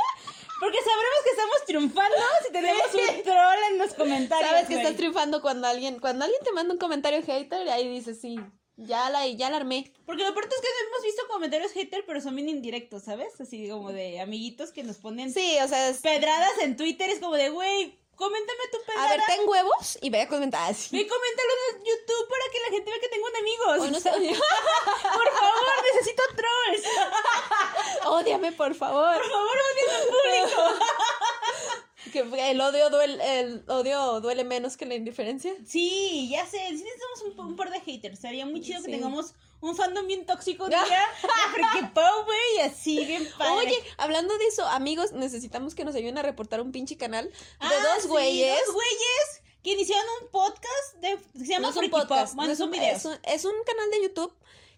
[0.59, 4.49] Porque sabremos que estamos triunfando si tenemos un troll en los comentarios.
[4.49, 4.83] Sabes que güey.
[4.83, 8.35] estás triunfando cuando alguien, cuando alguien te manda un comentario hater y ahí dices, sí,
[8.77, 9.91] ya la, ya la armé.
[10.05, 13.39] Porque lo peor es que hemos visto comentarios hater, pero son bien indirectos, ¿sabes?
[13.39, 17.09] Así como de amiguitos que nos ponen Sí, o sea, es- pedradas en Twitter.
[17.09, 19.09] Es como de, güey, Coméntame tu A pedada.
[19.09, 20.95] ver, ten huevos y ve a comentar así.
[20.95, 23.79] Y coméntalo en YouTube para que la gente vea que tengo enemigos.
[23.81, 24.09] Hoy no sé-
[25.03, 26.95] Por favor, necesito trolls.
[28.05, 29.17] Ódiame, por favor.
[29.17, 30.85] Por favor, odien al público.
[32.11, 32.19] Que
[32.51, 35.53] el odio duele, el odio duele menos que la indiferencia.
[35.65, 36.59] Sí, ya sé.
[36.69, 38.19] Sí necesitamos un, un par de haters.
[38.19, 41.91] Sería muy chido que tengamos un fandom bien tóxico un día.
[41.93, 43.53] Pau, güey, y así, bien padre.
[43.67, 47.33] Oye, hablando de eso, amigos, necesitamos que nos ayuden a reportar un pinche canal de
[47.59, 48.57] Ah, dos sí, güeyes.
[48.65, 52.35] Dos güeyes que iniciaron un podcast de, que se llama No es un podcast, Pop.
[52.35, 54.33] No un- es un- es un canal de YouTube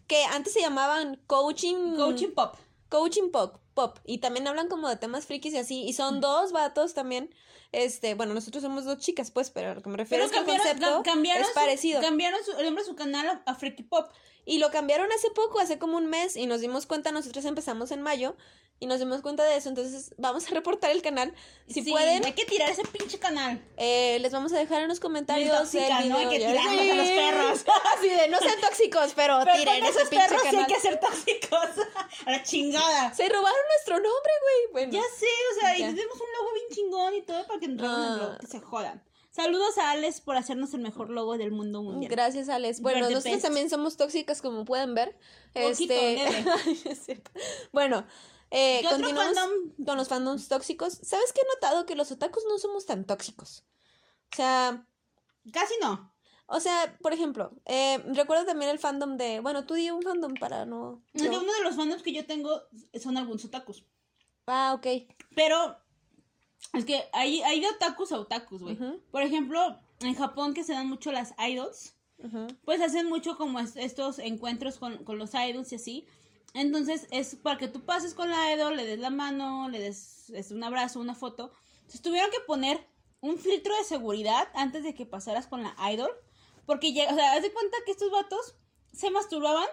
[0.07, 2.55] que antes se llamaban Coaching Coaching Pop.
[2.89, 3.99] Coaching Pop, Pop.
[4.05, 5.83] Y también hablan como de temas frikis y así.
[5.83, 7.33] Y son dos vatos también.
[7.71, 10.45] Este, bueno, nosotros somos dos chicas, pues, pero a lo que me refiero Pero es
[10.45, 11.03] que el concepto
[11.41, 12.01] es su- parecido.
[12.01, 14.09] cambiaron su- el nombre de su canal a, a Freaky Pop.
[14.49, 17.91] Y lo cambiaron hace poco, hace como un mes, y nos dimos cuenta, nosotros empezamos
[17.91, 18.35] en mayo,
[18.79, 21.33] y nos dimos cuenta de eso, entonces vamos a reportar el canal.
[21.67, 23.59] Si Sí, pueden, Hay que tirar ese pinche canal.
[23.75, 26.17] eh, les vamos a dejar en los comentarios tóxica, el ¿no?
[26.17, 27.65] Hay que tirarlos a los perros.
[27.97, 30.67] Así de, no sean tóxicos, pero, Pero tiren ese esos pinche perros sí hay canal.
[30.73, 31.85] que ser tóxicos.
[32.25, 33.13] A la chingada.
[33.13, 34.71] Se robaron nuestro nombre, güey.
[34.73, 34.93] Bueno.
[34.93, 35.87] Ya sé, o sea, y Ya.
[35.87, 38.37] tenemos un logo bien chingón y todo para que nos roben el Ah.
[38.39, 39.03] que se jodan.
[39.37, 42.09] Saludos a Alex por hacernos el mejor logo del mundo mundial.
[42.09, 42.81] Gracias, Alex.
[42.81, 45.15] Bueno, You're nosotros también somos tóxicas, como pueden ver.
[45.53, 47.21] Poquito, este...
[47.71, 48.03] bueno,
[48.49, 49.85] eh, ¿Qué otro continuamos fandom?
[49.85, 50.93] con los fandoms tóxicos.
[51.03, 51.85] ¿Sabes qué he notado?
[51.85, 53.63] Que los otakus no somos tan tóxicos.
[54.33, 54.87] O sea,
[55.53, 56.11] Casi no.
[56.47, 59.39] o sea, por ejemplo, eh, recuerdo también el fandom de...
[59.39, 61.03] Bueno, tú di un fandom para no...
[61.13, 62.63] Yo- uno de los fandoms que yo tengo
[62.99, 63.85] son algunos otakus.
[64.47, 64.87] Ah, ok.
[65.35, 65.77] Pero
[66.73, 68.75] es que hay, hay de otakus a otakus, güey.
[69.11, 71.93] Por ejemplo, en Japón que se dan mucho las idols,
[72.65, 76.05] pues hacen mucho como es- estos encuentros con, con los idols y así.
[76.53, 80.29] Entonces es para que tú pases con la idol, le des la mano, le des
[80.31, 81.51] es, un abrazo, una foto.
[81.77, 82.85] Entonces tuvieron que poner
[83.21, 86.09] un filtro de seguridad antes de que pasaras con la idol.
[86.65, 88.55] Porque, ya, o sea, haz de cuenta que estos vatos
[88.91, 89.67] se masturbaban,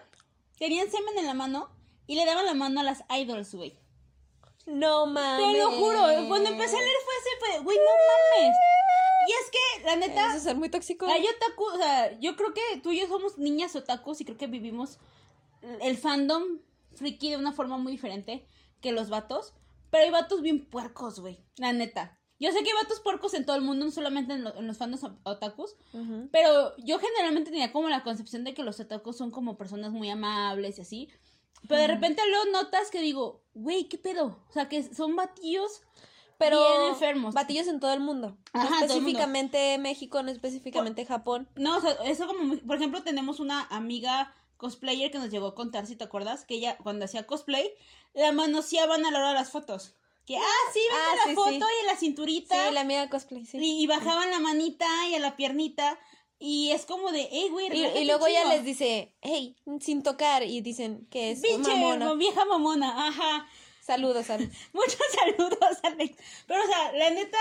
[0.58, 1.70] tenían semen en la mano
[2.06, 3.76] y le daban la mano a las idols, güey.
[4.66, 5.52] No mames.
[5.52, 8.56] Te lo juro, cuando empecé a leer fue ese, fue, güey, no mames.
[9.26, 11.06] Y es que, la neta, Eso es ser muy tóxico.
[11.06, 14.36] hay otaku, o sea, yo creo que tú y yo somos niñas otakus y creo
[14.36, 14.98] que vivimos
[15.80, 16.60] el fandom
[16.94, 18.46] friki de una forma muy diferente
[18.80, 19.54] que los vatos.
[19.90, 22.18] Pero hay vatos bien puercos, güey, la neta.
[22.40, 24.66] Yo sé que hay vatos puercos en todo el mundo, no solamente en, lo- en
[24.66, 25.76] los fandoms o- otakus.
[26.32, 30.10] Pero yo generalmente tenía como la concepción de que los otakus son como personas muy
[30.10, 31.08] amables y así.
[31.68, 34.38] Pero de repente luego notas que digo, güey, ¿qué pedo?
[34.48, 35.82] O sea, que son batillos
[36.38, 37.34] Pero bien enfermos.
[37.34, 38.36] batillos en todo el mundo.
[38.52, 38.94] Ajá, no todo el mundo.
[38.94, 41.48] específicamente México, no específicamente Japón.
[41.56, 45.54] No, o sea, eso como, por ejemplo, tenemos una amiga cosplayer que nos llegó a
[45.54, 47.70] contar, si te acuerdas, que ella cuando hacía cosplay,
[48.14, 49.94] la manoseaban a la hora de las fotos.
[50.26, 50.40] Que, ah,
[50.72, 51.56] sí, vete Ah, la sí, foto sí.
[51.76, 52.68] y en la cinturita.
[52.68, 53.58] Sí, la amiga cosplay, sí.
[53.58, 55.98] y, y bajaban la manita y a la piernita.
[56.38, 58.54] Y es como de, hey, güey, Y, y luego ella chingo".
[58.54, 62.14] les dice, hey, sin tocar, y dicen que es Pinche mamona.
[62.14, 63.46] vieja mamona, ajá.
[63.80, 64.52] Saludos, saludos.
[64.72, 66.16] Muchos saludos, Alex.
[66.46, 67.38] Pero, o sea, la neta.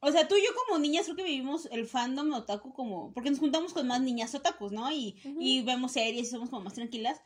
[0.00, 3.12] O sea, tú y yo como niñas creo que vivimos el fandom otaku como.
[3.12, 4.90] Porque nos juntamos con más niñas otakus, ¿no?
[4.90, 7.20] Y, y vemos series y somos como más tranquilas.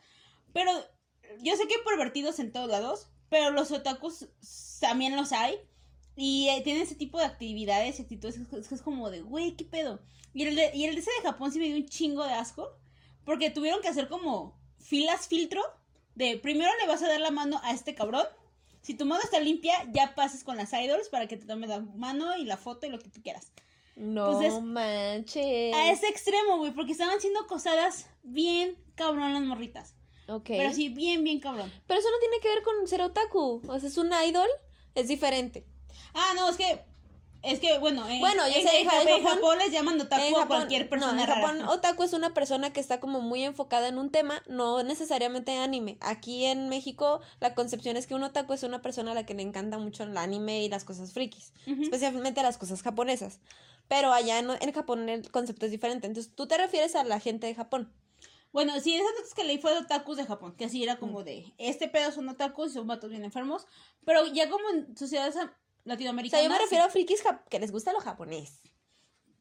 [0.53, 0.71] Pero
[1.41, 3.07] yo sé que hay pervertidos en todos lados.
[3.29, 4.27] Pero los otakus
[4.81, 5.55] también los hay.
[6.15, 9.65] Y eh, tienen ese tipo de actividades y actitudes que es, como de, güey, ¿qué
[9.65, 10.01] pedo?
[10.33, 12.33] Y el, de, y el de ese de Japón sí me dio un chingo de
[12.33, 12.77] asco.
[13.25, 15.61] Porque tuvieron que hacer como filas filtro.
[16.15, 18.25] De primero le vas a dar la mano a este cabrón.
[18.81, 21.79] Si tu mano está limpia, ya pases con las idols para que te tome la
[21.79, 23.51] mano y la foto y lo que tú quieras.
[23.95, 25.75] No Entonces, manches.
[25.75, 29.95] A ese extremo, güey, porque estaban siendo acosadas bien cabrón las morritas.
[30.27, 30.45] Ok.
[30.47, 31.71] Pero sí, bien, bien cabrón.
[31.87, 33.61] Pero eso no tiene que ver con ser otaku.
[33.67, 34.47] O sea, es un idol,
[34.95, 35.65] es diferente.
[36.13, 36.89] Ah, no, es que.
[37.43, 40.21] Es que, bueno, en, Bueno, ya en, sé, en en Japón, Japón- les llaman otaku
[40.21, 41.41] a Japón- cualquier persona no, en rara.
[41.41, 45.57] Japón, otaku es una persona que está como muy enfocada en un tema, no necesariamente
[45.57, 45.97] anime.
[46.01, 49.33] Aquí en México, la concepción es que un otaku es una persona a la que
[49.33, 53.39] le encanta mucho el anime y las cosas frikis, especialmente las cosas japonesas.
[53.87, 56.05] Pero allá en, Japón el concepto es diferente.
[56.05, 57.91] Entonces, tú te refieres a la gente de Japón.
[58.53, 60.99] Bueno, sí, esas notas que leí fue de otakus de Japón, que así era Mm.
[60.99, 63.65] como de, este pedo son otakus y son vatos bien enfermos,
[64.05, 65.35] pero ya como en sociedades
[65.85, 68.61] am- O latinoamericanas, sea, yo me refiero a frikis que les gusta lo japonés.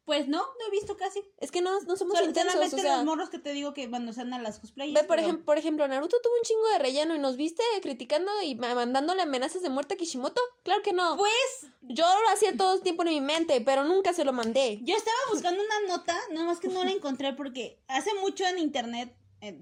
[0.06, 1.22] pues no, no he visto casi.
[1.38, 2.96] Es que no, no somos Sol- intensos, solamente o sea...
[2.96, 5.00] los morros que te digo que cuando sean a las cosplayers.
[5.00, 7.62] Ve, por, pero- ejem- por ejemplo, Naruto tuvo un chingo de relleno y nos viste
[7.80, 10.40] criticando y ma- mandándole amenazas de muerte a Kishimoto.
[10.64, 11.16] Claro que no.
[11.16, 14.80] Pues, Yo lo hacía todo el tiempo en mi mente, pero nunca se lo mandé.
[14.82, 18.58] yo estaba buscando una nota, nada más que no la encontré porque hace mucho en
[18.58, 19.56] internet eh,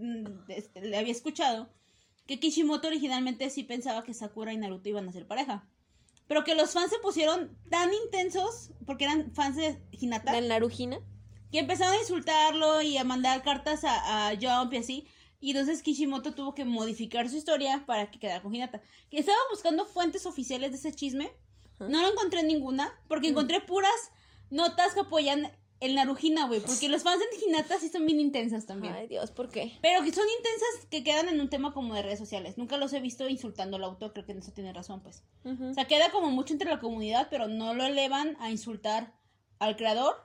[0.48, 1.68] este, le había escuchado
[2.26, 5.68] que Kishimoto originalmente sí pensaba que Sakura y Naruto iban a ser pareja.
[6.28, 11.00] Pero que los fans se pusieron tan intensos porque eran fans de Hinata, ¿Del Narujina?
[11.50, 15.08] que empezaron a insultarlo y a mandar cartas a, a Jump y así.
[15.40, 18.82] Y entonces Kishimoto tuvo que modificar su historia para que quedara con Hinata.
[19.10, 21.32] Que estaba buscando fuentes oficiales de ese chisme.
[21.78, 24.10] No lo encontré ninguna, porque encontré puras
[24.50, 26.60] notas que apoyan el Narujina, güey.
[26.60, 28.94] Porque los fans de Hinata sí son bien intensas también.
[28.94, 29.72] Ay, Dios, ¿por qué?
[29.80, 32.58] Pero que son intensas que quedan en un tema como de redes sociales.
[32.58, 35.22] Nunca los he visto insultando al autor, creo que en eso tiene razón, pues.
[35.44, 35.70] Ujú.
[35.70, 39.14] O sea, queda como mucho entre la comunidad, pero no lo elevan a insultar
[39.58, 40.16] al creador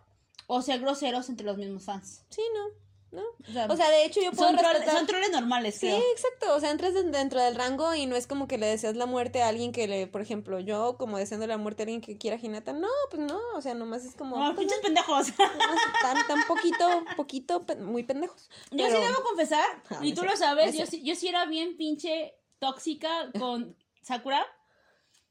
[0.47, 2.25] o ser groseros entre los mismos fans.
[2.29, 2.82] Sí, no,
[3.13, 3.21] no.
[3.21, 4.97] O sea, O sea, de hecho yo puedo son, troles, respetar...
[4.97, 6.01] son troles normales, Sí, creo.
[6.13, 6.55] exacto.
[6.55, 9.05] O sea, entras den- dentro del rango y no es como que le deseas la
[9.05, 12.17] muerte a alguien que le, por ejemplo, yo como deseando la muerte a alguien que
[12.17, 12.73] quiera Hinata.
[12.73, 13.39] No, pues no.
[13.55, 14.37] O sea, nomás es como.
[14.37, 15.27] No, pues, pinches pendejos.
[16.01, 18.49] tan, tan poquito, poquito, muy pendejos.
[18.71, 21.45] Yo Pero- sí debo confesar, Ah, y tú lo sabes, yo, sí, yo sí era
[21.45, 24.45] bien pinche tóxica con Sakura.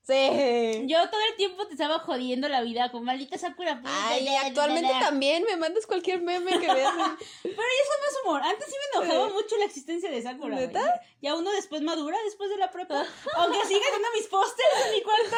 [0.04, 0.82] Sí.
[0.88, 3.80] Yo todo el tiempo te estaba jodiendo la vida con maldita Sakura.
[3.84, 6.92] Ay, da, actualmente también me mandas cualquier meme que veas.
[7.42, 8.42] Pero ya son más humor.
[8.42, 9.32] Antes sí me enojaba Sí.
[9.34, 10.56] mucho la existencia de Sakura.
[10.56, 11.00] ¿Neta?
[11.20, 13.06] Ya uno después madura, después de la prepa.
[13.36, 15.36] Aunque siga teniendo mis pósters en mi cuarto,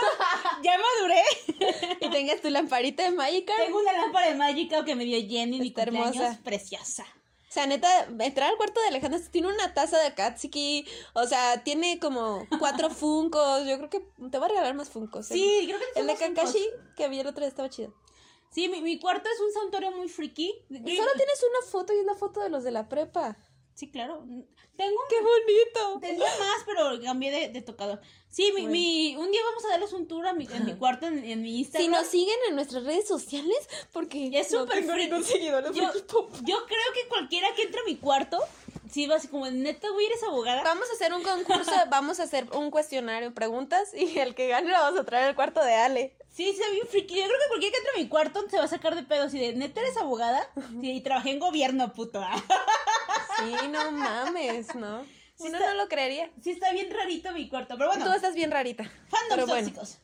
[0.62, 1.22] ya maduré.
[2.00, 3.64] y tengas tu lamparita de Magikarp.
[3.66, 6.40] Tengo una lámpara de Magica que me dio Jenny en mi hermosa.
[6.42, 7.04] Preciosa.
[7.54, 10.84] O sea, neta, entrar al cuarto de Alejandra tiene una taza de Katsuki.
[11.12, 13.64] O sea, tiene como cuatro funcos.
[13.64, 15.28] Yo creo que te voy a regalar más funcos.
[15.28, 16.94] Sí, creo que El de Kakashi juntos.
[16.96, 17.94] que vi el otro día estaba chido.
[18.50, 20.52] Sí, mi, mi cuarto es un santuario muy friki.
[20.68, 20.80] Solo
[21.14, 23.36] tienes una foto y es la foto de los de la prepa.
[23.74, 24.24] Sí, claro.
[24.76, 26.00] Tengo ¡Qué bonito!
[26.00, 28.00] Tenía más, pero cambié de, de tocador.
[28.28, 28.70] Sí, mi, Bueno.
[28.70, 31.42] mi, un día vamos a darles un tour a mi, en mi cuarto, en, en
[31.42, 31.90] mi Si Instagram.
[31.92, 33.56] nos siguen en nuestras redes sociales,
[33.92, 35.92] porque Ya es no súper de yo,
[36.44, 38.38] yo creo que cualquiera que entre a mi cuarto,
[38.90, 40.62] sí va así como, neta, güey, eres abogada.
[40.64, 44.70] Vamos a hacer un concurso, vamos a hacer un cuestionario, preguntas, y el que gane
[44.70, 46.16] lo vamos a traer al cuarto de Ale.
[46.30, 47.14] Sí, se bien friki.
[47.14, 49.30] Yo creo que cualquiera que entre a mi cuarto se va a sacar de pedo.
[49.30, 52.20] Si de neta eres abogada, sí, y trabajé en gobierno, puto.
[53.38, 55.04] Sí, no mames, ¿no?
[55.04, 56.30] Sí Uno está- no lo creería.
[56.42, 57.76] Sí, está bien rarito mi cuarto.
[57.76, 58.84] Pero bueno, Tú estás bien rarita.
[59.08, 59.66] fandoms bueno.
[59.68, 59.98] tóxicos.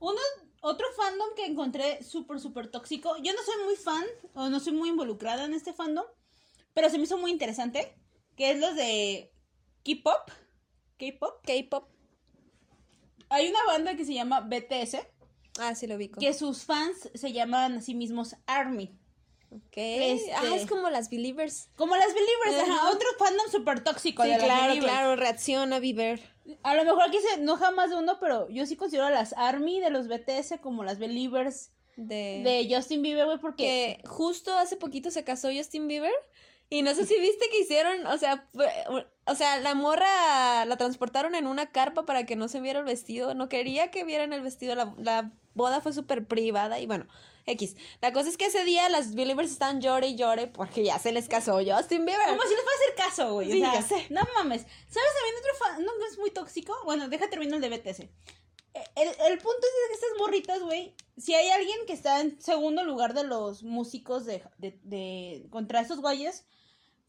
[0.00, 0.20] Uno,
[0.60, 3.16] otro fandom que encontré súper, súper tóxico.
[3.22, 6.04] Yo no soy muy fan, o no soy muy involucrada en este fandom,
[6.74, 7.96] pero se me hizo muy interesante.
[8.36, 9.32] Que es los de
[9.84, 10.30] K-pop.
[10.98, 11.40] K-pop.
[11.46, 11.88] K-pop.
[13.30, 14.98] Hay una banda que se llama BTS,
[15.58, 16.20] Ah, sí lo ubico.
[16.20, 18.94] que sus fans se llaman a sí mismos ARMY.
[19.50, 19.76] Ok.
[19.76, 21.68] Este- Ah, es como las Believers.
[21.76, 24.22] Como las Believers, ajá, otro fandom súper tóxico.
[24.24, 25.16] Sí, de claro, claro.
[25.16, 26.20] Reacciona, Bieber.
[26.62, 29.32] A lo mejor aquí se enoja más de uno, pero yo sí considero a las
[29.34, 32.42] ARMY de los BTS como las Believers De...
[32.44, 33.98] de Justin Bieber, güey, porque...
[34.02, 36.12] que justo hace poquito se casó Justin Bieber
[36.68, 38.48] y no sé si viste que hicieron, o sea,
[39.24, 42.84] o sea, la morra la transportaron en una carpa para que no se viera el
[42.84, 47.06] vestido, no quería que vieran el vestido, la, la boda fue súper privada y bueno,
[47.46, 47.76] X.
[48.00, 51.12] La cosa es que ese día las Believers están llore y llore porque ya se
[51.12, 52.26] les casó Justin Bieber.
[52.28, 53.50] Como si les fuera a hacer caso, güey.
[53.52, 54.06] Sí, o sea, ya sé.
[54.10, 54.62] No mames.
[54.62, 55.84] ¿Sabes también otro fan?
[55.84, 56.76] No, es muy tóxico.
[56.84, 58.00] Bueno, deja terminar el de BTS.
[58.00, 58.10] Eh,
[58.96, 62.84] El, el punto es que estas morritas, güey, si hay alguien que está en segundo
[62.84, 66.44] lugar de los músicos de, de, de- contra estos güeyes,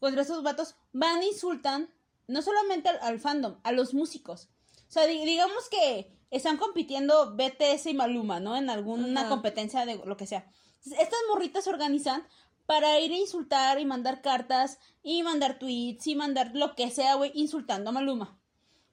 [0.00, 1.92] contra estos vatos, van e insultan
[2.26, 4.48] no solamente al, al fandom, a los músicos.
[4.88, 8.56] O sea, di- digamos que están compitiendo BTS y Maluma, ¿no?
[8.56, 9.28] En alguna Ajá.
[9.28, 10.50] competencia de lo que sea.
[10.84, 12.26] Estas morritas se organizan
[12.66, 17.14] para ir a insultar y mandar cartas y mandar tweets y mandar lo que sea,
[17.14, 18.38] güey, insultando a Maluma.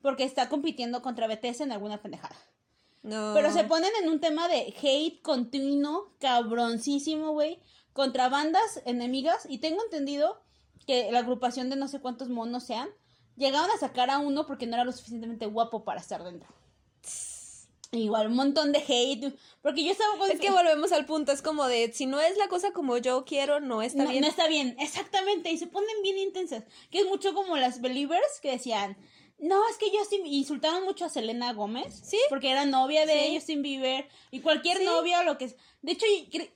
[0.01, 2.35] Porque está compitiendo contra BTS en alguna pendejada.
[3.03, 3.33] No.
[3.33, 7.59] Pero se ponen en un tema de hate continuo, cabroncísimo, güey,
[7.93, 9.45] contra bandas enemigas.
[9.49, 10.41] Y tengo entendido
[10.87, 12.89] que la agrupación de no sé cuántos monos sean,
[13.35, 16.49] llegaron a sacar a uno porque no era lo suficientemente guapo para estar dentro.
[17.95, 19.33] Igual, un montón de hate.
[19.61, 20.29] Porque yo estaba con...
[20.29, 23.25] Es que volvemos al punto, es como de, si no es la cosa como yo
[23.25, 24.21] quiero, no está no, bien.
[24.21, 25.51] no está bien, exactamente.
[25.51, 26.63] Y se ponen bien intensas.
[26.91, 28.97] Que es mucho como las Believers que decían...
[29.37, 32.01] No, es que Justin insultaron mucho a Selena Gómez.
[32.05, 32.17] Sí.
[32.29, 33.35] Porque era novia de Sí.
[33.35, 34.07] Justin Bieber.
[34.31, 34.85] Y cualquier Sí.
[34.85, 35.55] novia o lo que es.
[35.81, 36.05] De hecho,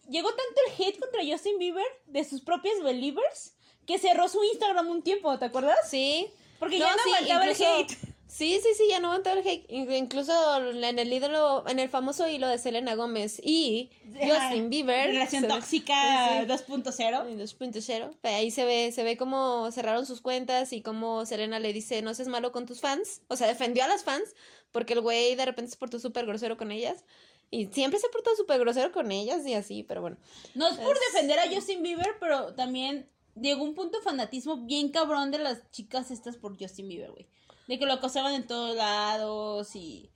[0.10, 3.54] llegó tanto el hate contra Justin Bieber de sus propias Believers
[3.86, 5.78] que cerró su Instagram un tiempo, ¿te acuerdas?
[5.90, 6.28] Sí.
[6.58, 7.98] Porque ya no sí, aguantaba el hate.
[8.32, 9.66] Sí, sí, sí, ya no aguantaba el hate.
[9.72, 10.32] In- Incluso
[10.72, 13.90] en el ídolo, en el famoso hilo de Selena Gómez y
[14.22, 15.08] Justin Bieber.
[15.08, 15.96] Relación tóxica
[16.42, 16.94] Sí, 2.0.
[16.94, 17.56] sí.
[17.58, 18.12] 2.0.
[18.24, 22.14] Ahí se ve, se ve cómo cerraron sus cuentas y cómo Selena le dice, no
[22.14, 23.22] seas malo con tus fans.
[23.30, 24.36] O sea, defendió a las fans
[24.72, 27.04] porque el güey de repente se portó súper grosero con ellas.
[27.52, 30.18] Y siempre se portó súper grosero con ellas y así, pero bueno.
[30.54, 34.58] No es por Es- defender a Justin Bieber, pero también llegó un punto de fanatismo
[34.58, 37.26] bien cabrón de las chicas estas por Justin Bieber, güey.
[37.70, 40.10] De que lo acosaban en todos lados y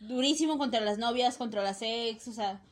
[0.00, 2.62] durísimo contra las novias, contra las ex, o sea,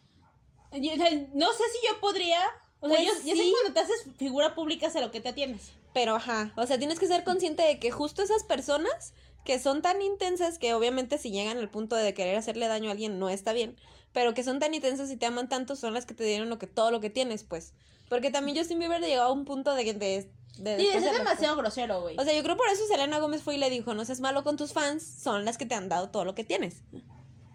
[0.73, 0.93] yo-
[1.35, 2.39] no sé si yo podría.
[2.81, 3.51] O sea, Pues yo, yo sé sí.
[3.51, 5.73] que cuando te haces figura pública a lo que te atienes.
[5.93, 9.13] Pero ajá, o sea, tienes que ser consciente de que justo esas personas
[9.45, 12.93] que son tan intensas que obviamente si llegan al punto de querer hacerle daño a
[12.93, 13.77] alguien no está bien,
[14.13, 16.59] pero que son tan intensas y te aman tanto son las que te dieron lo
[16.59, 17.73] que todo lo que tienes, pues.
[18.09, 20.31] Porque también Justin Bieber llegó a un punto de que de,
[20.61, 22.17] de Sí, es de- demasiado grosero, güey.
[22.19, 24.45] O sea, yo creo por eso Selena Gómez fue y le dijo, no seas malo
[24.45, 26.83] con tus fans, son las que te han dado todo lo que tienes.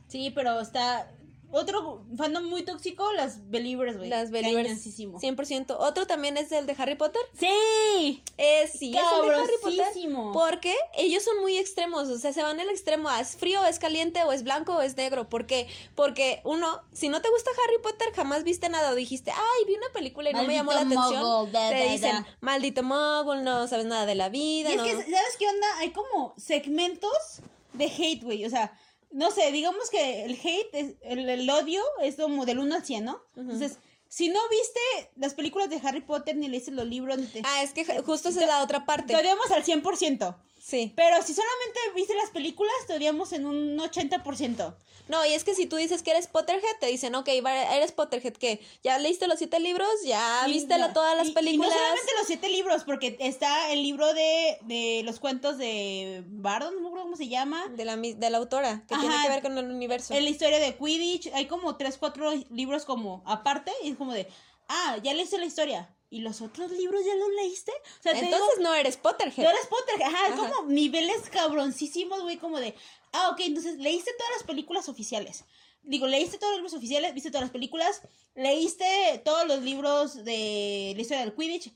[0.07, 1.11] Sí, pero está.
[1.57, 4.09] Otro fandom muy tóxico, las Believers, güey.
[4.09, 5.21] Las Believers, Cañoncísimo.
[5.21, 5.77] 100%.
[5.79, 7.21] Otro también es el de Harry Potter.
[7.39, 8.21] Sí.
[8.35, 9.85] Es, sí, es el de Harry Potter.
[10.33, 14.21] Porque ellos son muy extremos, o sea, se van al extremo, es frío, es caliente,
[14.25, 15.29] o es blanco, o es negro.
[15.29, 15.69] ¿Por qué?
[15.95, 19.75] Porque uno, si no te gusta Harry Potter, jamás viste nada, o dijiste, ay, vi
[19.75, 21.23] una película y no me llamó la atención.
[21.23, 22.27] mogul, da, te da, dicen, da.
[22.41, 24.71] maldito mogul, no sabes nada de la vida.
[24.71, 25.67] Y es que, ¿sabes qué onda?
[25.77, 27.39] Hay como segmentos
[27.71, 28.43] de hate, güey.
[28.43, 28.77] O sea,
[29.15, 32.85] no sé, digamos que el hate, es- el, el odio es como del 1 al
[32.85, 33.21] 100, ¿no?
[33.35, 33.77] Entonces,
[34.09, 37.41] si no viste las películas de Harry Potter, ni leíste los libros, ni te...
[37.43, 39.13] Ah, es que justo esa es la otra parte.
[39.13, 40.35] Te odiamos al 100%.
[40.65, 40.91] Sí.
[40.95, 44.73] Pero si solamente viste las películas, te odiamos en un 80%.
[45.07, 48.33] No, y es que si tú dices que eres Potterhead, te dicen, ok, eres Potterhead,
[48.33, 48.59] ¿qué?
[48.83, 49.87] ¿Ya leíste los siete libros?
[50.03, 51.69] ¿Ya Y viste la- todas las y- y películas?
[51.69, 56.71] no solamente los siete libros, porque está el libro de, de los cuentos de Bardo,
[56.71, 57.67] no me acuerdo cómo se llama.
[57.67, 59.23] de, la, de la autora, que tiene Ajá.
[59.23, 60.15] que ver con el universo.
[60.15, 64.13] En la historia de Quidditch, hay como tres, cuatro libros como aparte, y es como
[64.13, 64.27] de,
[64.67, 65.94] ah, ya leíste la historia.
[66.09, 67.71] ¿Y los otros libros ya los leíste?
[67.71, 69.43] O sea, Entonces digo, no eres Potterhead.
[69.43, 70.51] tú eres Potter, ajá, es Ajá.
[70.53, 72.75] como niveles cabroncísimos, güey, como de,
[73.11, 75.45] ah, ok, entonces leíste todas las películas oficiales.
[75.81, 78.01] Digo, leíste todos los libros oficiales, viste todas las películas,
[78.33, 81.73] leíste todos los libros de la historia del Quidditch,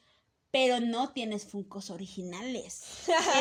[0.51, 2.81] pero no tienes Funkos originales.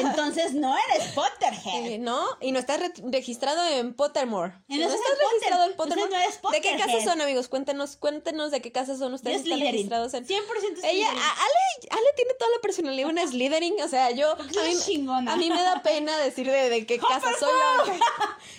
[0.01, 1.87] Entonces no eres Potterhead.
[1.93, 2.27] Eh, ¿No?
[2.41, 4.53] Y no estás re- registrado en Pottermore.
[4.69, 6.11] No no estás Potter- registrado en Pottermore.
[6.11, 6.87] no eres ¿De qué Potterhead.
[6.97, 7.49] casa son, amigos?
[7.49, 9.37] Cuéntenos, cuéntenos de qué casa son Yo ustedes.
[9.39, 9.73] Están Slytherin.
[9.73, 10.27] registrados en...
[10.27, 14.33] 100% Ella, a- Ale, Ale tiene toda la personalidad de una Slytherin, o sea, yo,
[14.33, 15.33] a mí, chingona.
[15.33, 17.93] a mí me da pena decir de, de qué casa soy yo.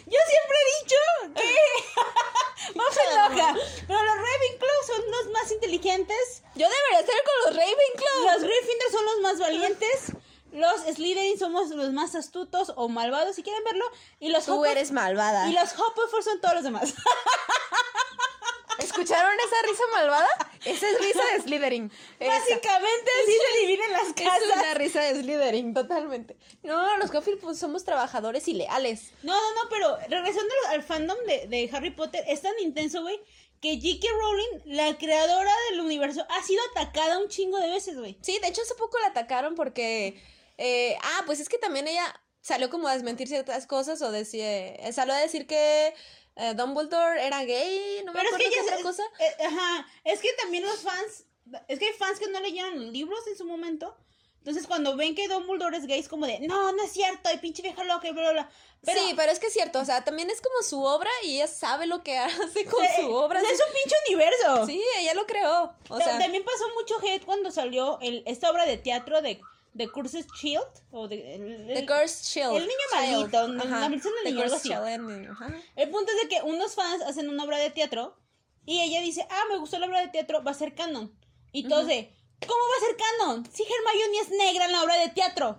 [0.08, 0.96] Yo siempre he dicho
[1.36, 3.56] que no enoja.
[3.88, 6.44] Pero los Ravenclaw son los más inteligentes.
[6.56, 8.34] Yo debería estar con los Ravenclaw.
[8.34, 10.14] Los Gryffindor son los más valientes.
[10.52, 13.86] Los Slytherin somos los más astutos o malvados, si quieren verlo.
[14.20, 15.48] Y los Tú Hufflepuff- eres malvada.
[15.48, 16.94] Y los Hufflepuff son todos los demás.
[18.80, 20.28] ¿Escucharon esa risa malvada?
[20.64, 21.92] Esa es risa de Slytherin.
[22.20, 22.34] Esa.
[22.40, 24.44] Básicamente así se dividen las Es casas.
[24.56, 26.38] una risa de Slytherin, totalmente.
[26.64, 29.12] No, los Hufflepuff pues, somos trabajadores y leales.
[29.22, 33.20] No, no, no, pero regresando al fandom de, de Harry Potter, es tan intenso, güey,
[33.62, 34.08] que J.K.
[34.14, 38.18] Rowling, la creadora del universo, ha sido atacada un chingo de veces, güey.
[38.22, 40.22] Sí, de hecho hace poco la atacaron porque...
[40.58, 42.06] eh, ah, pues es que también ella
[42.42, 45.94] salió como a desmentir ciertas cosas o decía, eh, salió a decir que
[46.38, 49.04] eh, Dumbledore era gay, no me Pero es acuerdo que qué otra es- cosa.
[49.20, 51.26] eh, ajá, es que también los fans,
[51.68, 53.96] es que hay fans que no leyeron los libros en su momento.
[54.40, 57.38] Entonces cuando ven que Dumbledore es gay es como de, no, no es cierto, y
[57.38, 58.50] pinche vieja loca y bla, bla, bla.
[58.82, 61.36] Pero, sí, pero es que es cierto, o sea, también es como su obra y
[61.36, 63.40] ella sabe lo que hace con eh, su obra.
[63.42, 64.66] o sea, es un pinche universo.
[64.66, 65.74] Sí, ella lo creó.
[65.90, 69.42] O sea, También pasó mucho hate cuando salió el, esta obra de teatro de,
[69.74, 70.64] de Curses Shield.
[70.92, 72.56] O de, el- The Cursed Shield.
[72.56, 73.34] el niño Child.
[73.34, 74.62] maldito, la- versión del The niño, Cursed.
[74.70, 75.64] Child.
[75.76, 78.18] El punto es de que unos fans hacen una obra de teatro
[78.66, 81.14] y ella dice, ah, me gustó la obra de teatro, va a ser canon.
[81.52, 82.14] Y todos de,
[82.48, 83.50] ¿cómo va a ser canon?
[83.54, 85.58] Si Hermione es negra en la obra de teatro.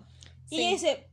[0.51, 1.07] Y ella dice,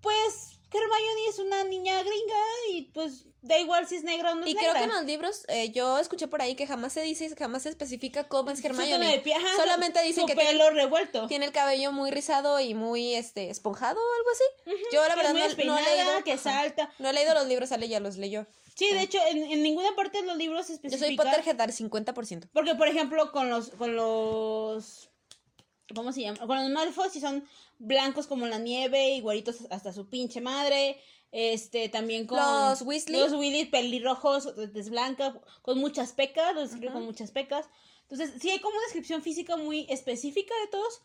[0.00, 2.36] pues Hermione es una niña gringa
[2.72, 4.70] y pues da igual si es negra o no es Y negra.
[4.72, 7.62] creo que en los libros, eh, yo escuché por ahí que jamás se dice, jamás
[7.62, 9.22] se especifica cómo es Hermione.
[9.36, 11.26] ajá, Solamente dicen que tiene, pelo revuelto.
[11.26, 14.80] tiene el cabello muy rizado y muy este esponjado o algo así.
[14.92, 16.24] Yo la verdad no, no he leído.
[16.24, 16.90] que salta.
[16.98, 18.46] No he leído los libros, Ale ya los leyó.
[18.74, 21.22] Sí, de hecho, en, en ninguna parte de los libros se Yo especifica.
[21.22, 22.48] soy al 50%.
[22.52, 25.10] Porque, por ejemplo, con los, con los,
[25.94, 26.44] ¿cómo se llama?
[26.46, 27.44] Con los Malfoy si son
[27.78, 30.98] blancos como la nieve y güeritos hasta su pinche madre.
[31.36, 33.20] Este, también con Los Weasley.
[33.20, 36.98] Los Weasley pelirrojos, es blanca, con muchas pecas, los describe Ajá.
[36.98, 37.66] con muchas pecas.
[38.02, 41.00] Entonces, sí hay como una descripción física muy específica de todos,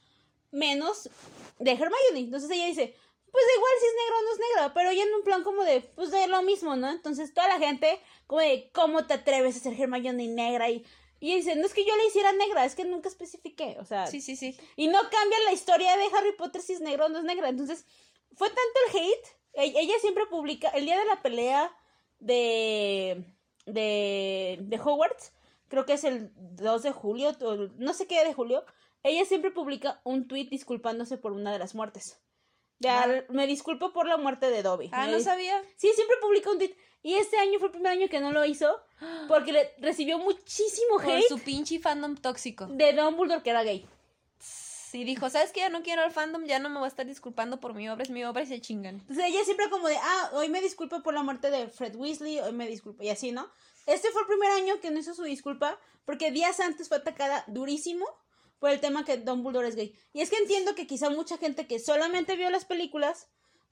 [0.52, 1.10] menos
[1.58, 2.20] de Hermione.
[2.20, 2.94] Entonces ella dice,
[3.32, 5.64] pues igual si es negra o no es negra, pero ya en un plan como
[5.64, 6.90] de, pues de lo mismo, ¿no?
[6.90, 10.70] Entonces toda la gente, como de, ¿cómo te atreves a ser Hermione negra?
[10.70, 10.86] Y,
[11.20, 14.08] y dice, no es que yo la hiciera negra, es que nunca especifiqué, o sea,
[14.08, 14.58] Sí, sí, sí.
[14.76, 17.50] y no cambia la historia de Harry Potter si es negra o no es negra.
[17.50, 17.86] Entonces,
[18.36, 21.76] fue tanto el hate, e- ella siempre publica, el día de la pelea
[22.20, 23.26] de,
[23.66, 25.34] de, de Hogwarts,
[25.68, 27.36] creo que es el 2 de julio,
[27.78, 28.66] no sé qué día de julio,
[29.04, 32.20] ella siempre publica un tweet disculpándose por una de las muertes.
[32.88, 34.90] Al- me disculpo por la muerte de Dobby.
[34.94, 35.62] Ah, Me no dis- sabía.
[35.76, 36.76] Sí, siempre publica un tweet.
[37.02, 38.80] Y este año fue el primer año que no lo hizo.
[39.28, 42.68] Porque le recibió muchísimo Por hate su pinche fandom tóxico.
[42.68, 43.88] de Dumbledore que era gay.
[44.40, 45.60] Sí, dijo, ¿sabes qué?
[45.62, 48.02] Ya no quiero al fandom, ya no me voy a estar disculpando por mi obra,
[48.04, 48.96] es mi obra y se chingan.
[48.96, 52.40] Entonces ella siempre como de, ah, hoy me disculpo por la muerte de Fred Weasley,
[52.40, 53.48] hoy me disculpo, y así, ¿no?
[53.86, 57.44] Este fue el primer año que no hizo su disculpa, porque días antes fue atacada
[57.48, 58.06] durísimo
[58.60, 59.94] por el tema que Dumbledore es gay.
[60.14, 63.28] Y es que entiendo que quizá mucha gente que solamente vio las películas,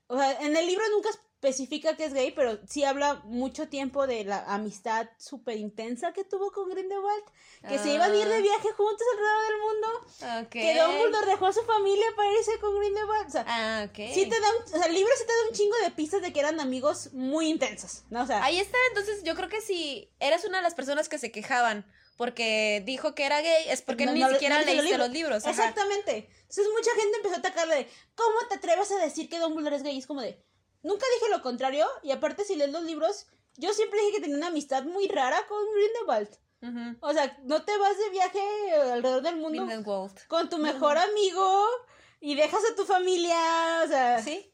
[0.08, 4.08] o sea, en el libro nunca especifica que es gay, pero sí habla mucho tiempo
[4.08, 7.24] de la amistad súper intensa que tuvo con Grindelwald,
[7.68, 8.40] que se iban a ir de Ah.
[8.40, 10.50] viaje juntos alrededor del mundo, Ok.
[10.50, 13.96] que Dumbledore dejó a su familia para irse con Grindelwald, o sea, Ah, ok.
[14.14, 16.22] Sí te da un, o sea, el libro sí te da un chingo de pistas
[16.22, 18.24] de que eran amigos muy intensos, ¿no?
[18.24, 21.20] O sea, Ahí está, entonces yo creo que si eres una de las personas que
[21.20, 21.86] se quejaban
[22.18, 25.46] porque dijo que era gay, es porque no- ni no siquiera no leíste los libros.
[25.46, 26.30] Exactamente.
[26.42, 29.84] Entonces mucha gente empezó a atacarle de, ¿cómo te atreves a decir que Dumbledore es
[29.84, 29.96] gay?
[29.96, 30.44] Y es como de,
[30.84, 34.38] nunca dije lo contrario, y aparte si lees los libros, yo siempre dije que tenía
[34.38, 36.30] una amistad muy rara con Grindelwald.
[37.02, 38.40] O sea, no te vas de viaje
[38.92, 40.28] alrededor del mundo Grindelwald.
[40.28, 41.66] con tu mejor amigo
[42.20, 44.52] y dejas a tu familia, o sea, sí,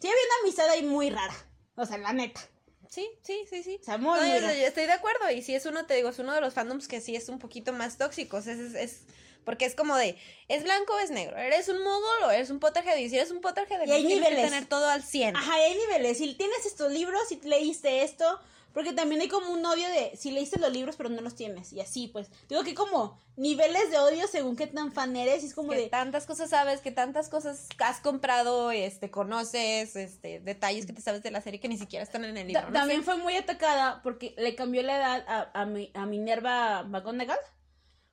[0.00, 1.34] Sí, había una amistad ahí muy rara,
[1.74, 2.40] o sea, la neta.
[2.88, 3.78] Sí, sí, sí, sí.
[3.80, 5.30] O sea, muy, No, muy yo- estoy de acuerdo.
[5.30, 7.38] Y si es uno, te digo, es uno de los fandoms que sí es un
[7.38, 8.46] poquito más tóxicos.
[8.46, 9.00] Es, es, es-
[9.44, 10.18] porque es como de,
[10.48, 11.36] ¿es blanco o es negro?
[11.38, 12.98] ¿Eres un mogul o eres un Potterhead?
[12.98, 15.36] Y si eres un Potterhead, Y hay tienes que tener todo al 100.
[15.36, 16.18] Ajá, hay niveles.
[16.18, 18.38] Si tienes estos libros, si leíste esto,
[18.72, 21.72] porque también hay como un odio de si leíste los libros pero no los tienes.
[21.72, 22.30] Y así, pues.
[22.48, 25.42] Digo que como niveles de odio según qué tan fan eres.
[25.42, 25.86] Y es como que de.
[25.88, 31.22] tantas cosas sabes, que tantas cosas has comprado, este, conoces, este, detalles que te sabes
[31.22, 32.62] de la serie que ni siquiera están en el libro.
[32.62, 33.04] Ta- no también sé.
[33.06, 37.38] fue muy atacada porque le cambió la edad a, a, mi- a Minerva McGonagall.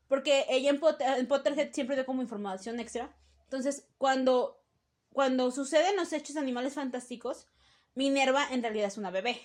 [0.08, 3.12] Porque ella en, Potter- en Potterhead siempre dio como información extra.
[3.44, 4.62] Entonces, cuando,
[5.12, 7.48] cuando suceden los hechos de animales fantásticos,
[7.96, 9.42] Minerva en realidad es una bebé.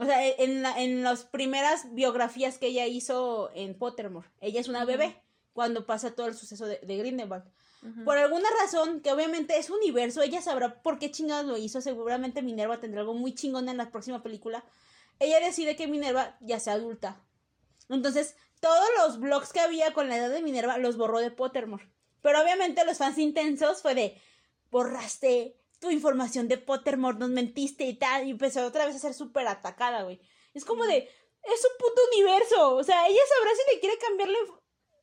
[0.00, 4.60] O sea, e, en, la- en las primeras biografías que ella hizo en Pottermore, ella
[4.60, 5.20] es una bebé
[5.52, 7.44] cuando pasa todo el suceso de, de Grindelwald.
[8.04, 11.80] Por alguna razón, que obviamente es universo, ella sabrá por qué chingados lo hizo.
[11.80, 14.64] Seguramente Minerva tendrá algo muy chingón en la próxima película.
[15.18, 17.20] Ella decide que Minerva ya sea adulta.
[17.88, 21.88] Entonces, todos los blogs que había con la edad de Minerva los borró de Pottermore.
[22.20, 24.20] Pero obviamente los fans intensos fue de
[24.70, 28.26] borraste tu información de Pottermore, nos mentiste y tal.
[28.26, 30.20] Y empezó otra vez a ser súper atacada, güey.
[30.54, 32.76] Es como de, es un puto universo.
[32.76, 34.38] O sea, ella sabrá si le quiere cambiarle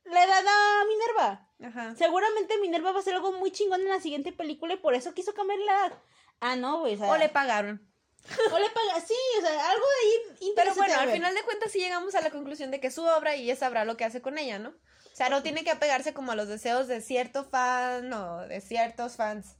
[0.04, 1.50] la edad a Minerva.
[1.62, 1.94] Ajá.
[1.96, 5.12] Seguramente Minerva va a hacer algo muy chingón en la siguiente película y por eso
[5.12, 6.02] quiso cambiar la edad.
[6.40, 6.94] Ah, no, güey.
[6.94, 7.84] O, sea, O le pagaron.
[8.52, 9.00] o le paga.
[9.00, 10.08] Sí, o sea, algo de
[10.40, 12.94] ahí Pero bueno, al final de cuentas sí llegamos a la conclusión de que es
[12.94, 14.70] su obra y ella sabrá lo que hace con ella, ¿no?
[14.70, 18.60] O sea, no tiene que apegarse como a los deseos de cierto fan o de
[18.60, 19.56] ciertos fans.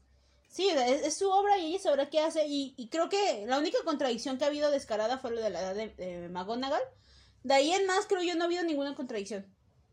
[0.49, 2.47] Sí, o sea, es, es su obra y ella sabrá qué hace.
[2.47, 5.61] Y, y creo que la única contradicción que ha habido descarada fue lo de la
[5.61, 6.83] edad de, de McGonagall.
[7.43, 9.47] De ahí en más, creo yo, no ha habido ninguna contradicción.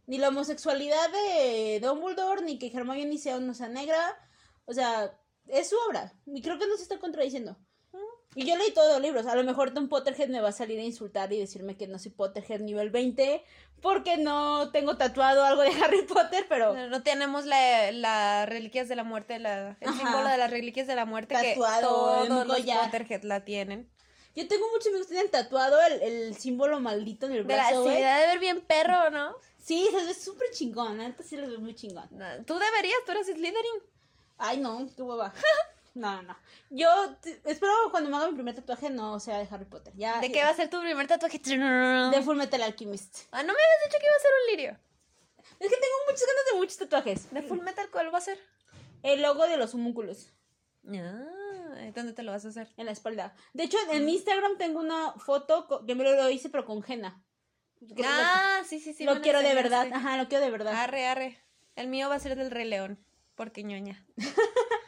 [0.07, 4.17] Ni la homosexualidad de Dumbledore, ni que Hermione sea una negra.
[4.65, 6.13] O sea, es su obra.
[6.25, 7.57] Y creo que no se está contradiciendo.
[8.37, 9.25] Y yo leí todos los libros.
[9.27, 11.97] A lo mejor Tom Potterhead me va a salir a insultar y decirme que no
[11.97, 13.43] soy Potterhead nivel 20
[13.81, 18.87] porque no tengo tatuado algo de Harry Potter, pero No, no tenemos la, las reliquias
[18.89, 19.97] de la muerte, la, el Ajá.
[19.97, 22.61] símbolo de las reliquias de la muerte Tatuado que todos los.
[22.61, 23.89] Potterhead la tienen.
[24.35, 27.67] yo tengo muchos amigos que tienen tatuado el, el símbolo maldito en el De la
[27.69, 29.35] brazo, ciudad de ver bien perro, ¿no?
[29.63, 32.07] Sí, se ve súper chingón, la neta sí lo ve muy chingón.
[32.11, 33.81] No, Tú deberías, tú eres Slytherin.
[34.37, 35.33] Ay, no, qué hueva.
[35.95, 36.37] No, no, no.
[36.69, 36.87] Yo
[37.45, 39.93] espero cuando me haga mi primer tatuaje no sea de Harry Potter.
[39.95, 41.39] Ya, ¿De qué va a ser tu primer tatuaje?
[41.39, 43.19] De Full Metal Alchemist.
[43.31, 44.77] Ah, no me habías dicho que iba a ser un lirio.
[45.59, 47.31] Es que tengo muchas ganas de muchos tatuajes.
[47.33, 48.37] ¿De Full Metal cuál va a ser?
[49.03, 50.31] El logo de los homúnculos
[50.87, 52.71] Ah, ¿dónde te lo vas a hacer?
[52.77, 53.33] en la espalda.
[53.53, 57.11] De hecho, en mi Instagram tengo una foto que me lo, hice, pero con lo-
[58.05, 59.03] Ah, sí, sí, sí.
[59.05, 59.87] lo quiero de verdad.
[59.91, 60.73] Ajá, lo quiero de verdad.
[60.75, 61.39] Arre, arre.
[61.75, 63.03] El mío va a ser del Rey León.
[63.35, 64.05] Porque ñoña.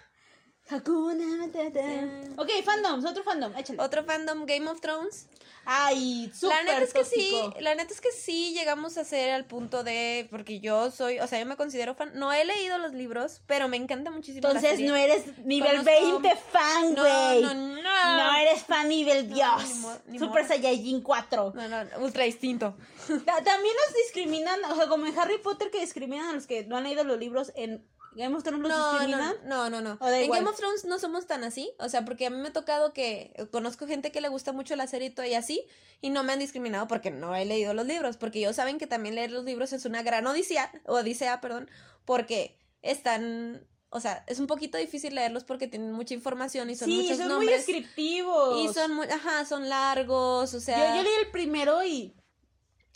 [0.69, 1.79] Hakuna Matata.
[1.81, 2.31] Sí.
[2.37, 3.81] Ok, fandoms, otro fandom, échale.
[3.81, 5.27] Otro fandom, Game of Thrones.
[5.69, 9.31] Ay, súper La neta es que sí, la neta es que sí llegamos a ser
[9.31, 12.77] al punto de, porque yo soy, o sea, yo me considero fan, no he leído
[12.77, 14.87] los libros, pero me encanta muchísimo la Entonces serie.
[14.89, 17.41] no eres nivel Conozco- 20 fan, no, güey.
[17.43, 19.67] no, no, No eres fan nivel No, Dios.
[19.67, 20.47] ni modo, ni Super.
[20.47, 21.51] Saiyajin 4.
[21.53, 22.77] No, no, ultra distinto.
[23.25, 26.63] Ta- También los discriminan, o sea, como en Harry Potter que discriminan a los que
[26.65, 27.85] no han leído los libros, en
[28.17, 29.35] Game of Thrones los No, discriminan.
[29.45, 29.97] no, no, no, no.
[30.01, 30.39] ¿O da En igual?
[30.39, 32.91] Game of Thrones no somos tan así, o sea, porque a mí me ha tocado
[32.93, 35.65] que conozco gente que le gusta mucho la serie y todo y así,
[36.01, 38.87] y no me han discriminado porque no he leído los libros, porque ellos saben que
[38.87, 41.69] también leer los libros es una gran odisea, odisea, perdón,
[42.05, 46.89] porque están o sea, es un poquito difícil leerlos porque tienen mucha información y son
[46.89, 48.59] sí, muchos son muy descriptivos.
[48.59, 52.13] y son muy, ajá, son largos, o Yo, sea, yo leí el primero y.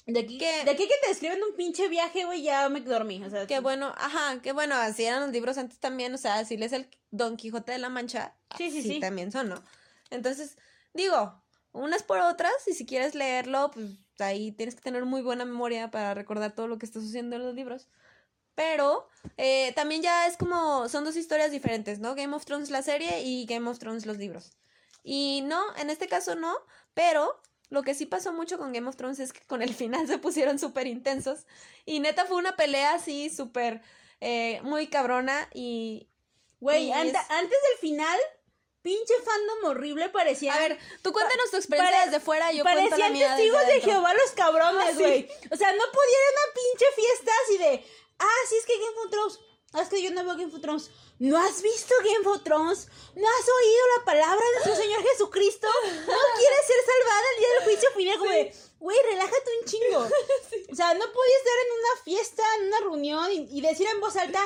[0.08, 0.64] De aquí, ¿Qué?
[0.66, 3.24] de aquí que te describen un pinche viaje, güey, ya me dormí.
[3.24, 6.44] O sea, qué bueno, ajá, qué bueno, así eran los libros antes también, o sea,
[6.46, 9.00] si lees el Don Quijote de la Mancha, Sí, sí, así sí.
[9.00, 9.64] también son, ¿no?
[10.10, 10.58] Entonces,
[10.94, 11.42] digo,
[11.72, 13.86] unas por otras, y si quieres leerlo, pues
[14.20, 17.44] ahí tienes que tener muy buena memoria para recordar todo lo que está sucediendo en
[17.44, 17.88] los libros.
[18.56, 22.16] Pero eh, también ya es como, son dos historias diferentes, ¿no?
[22.16, 24.52] Game of Thrones la serie y Game of Thrones los libros.
[25.04, 26.54] Y no, en este caso no,
[26.94, 27.42] pero
[27.72, 30.20] lo que sí pasó mucho con Game of Thrones es que con el final se
[30.20, 31.48] pusieron súper intensos.
[31.86, 33.82] Y neta fue una pelea así súper,
[34.20, 36.08] eh, muy cabrona y...
[36.60, 36.96] Güey, es-
[37.30, 38.20] antes del final,
[38.84, 40.54] pinche fandom horrible parecía.
[40.54, 43.66] A ver, tú cuéntanos tu experiencia desde fuera, yo cuento la Parecían mía desde testigos
[43.68, 43.82] de.
[43.82, 44.98] Jehová los cabrones, Ah, sí.
[45.02, 45.30] güey.
[45.52, 47.86] O sea, no a una pinche fiesta así de.
[48.20, 49.40] Ah, sí, es que Game of Thrones.
[49.74, 50.92] Ah, es que yo no veo Game of Thrones.
[51.22, 52.88] ¿No has visto Game of Thrones?
[53.14, 55.68] ¿No has oído la palabra de nuestro Señor Jesucristo?
[55.84, 58.18] ¿No quieres ser salvada el día del juicio final?
[58.18, 60.00] Como de, güey, relájate un chingo.
[60.72, 64.00] O sea, no podía estar en una fiesta, en una reunión y, y decir en
[64.02, 64.40] voz alta.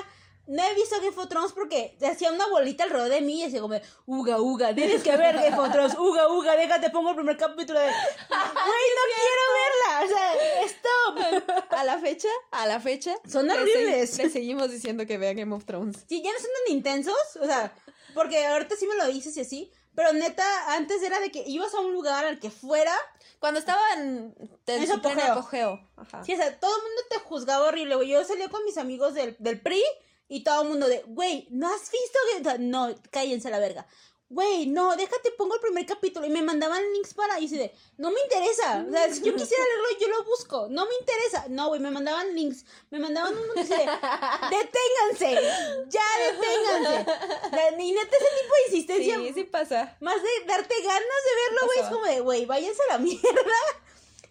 [0.47, 3.61] No he visto Game of Thrones porque hacía una bolita alrededor de mí y decía
[3.61, 7.35] como, uga, uga, tienes que ver Game of Thrones, uga, uga, déjate, pongo el primer
[7.37, 7.95] capítulo de, güey,
[8.95, 11.73] no quiero verla, o sea, stop.
[11.73, 13.15] A la fecha, a la fecha.
[13.27, 14.17] Son le horribles.
[14.17, 16.05] Le seguimos diciendo que vea Game of Thrones.
[16.07, 17.73] Sí, ya no son tan intensos, o sea,
[18.13, 20.43] porque ahorita sí me lo dices y así, pero neta,
[20.75, 22.93] antes era de que ibas a un lugar al que fuera,
[23.39, 24.33] Cuando estaba en,
[24.67, 25.31] En su apogeo.
[25.33, 25.89] apogeo.
[25.97, 26.23] Ajá.
[26.23, 29.13] sí, o sea, todo el mundo te juzgaba horrible, güey, yo salía con mis amigos
[29.13, 29.83] del, del PRI
[30.27, 32.19] y todo el mundo de, güey, ¿no has visto?
[32.53, 33.85] que-?" No, cállense a la verga.
[34.27, 36.25] Güey, no, déjate, pongo el primer capítulo.
[36.25, 37.39] Y me mandaban links para.
[37.39, 38.83] Y así de, no me interesa.
[38.87, 40.67] O sea, si yo quisiera leerlo, yo lo busco.
[40.71, 41.45] No me interesa.
[41.49, 42.65] No, güey, me mandaban links.
[42.89, 43.75] Me mandaban un montón de,
[44.49, 45.41] deténganse.
[45.89, 46.01] Ya,
[46.31, 47.05] deténganse.
[47.51, 49.17] La- Y neta, ese tipo de insistencia.
[49.19, 49.95] Sí, sí pasa.
[50.01, 51.79] Más de darte ganas de verlo, güey.
[51.79, 53.29] Es como de, güey, váyanse a la mierda.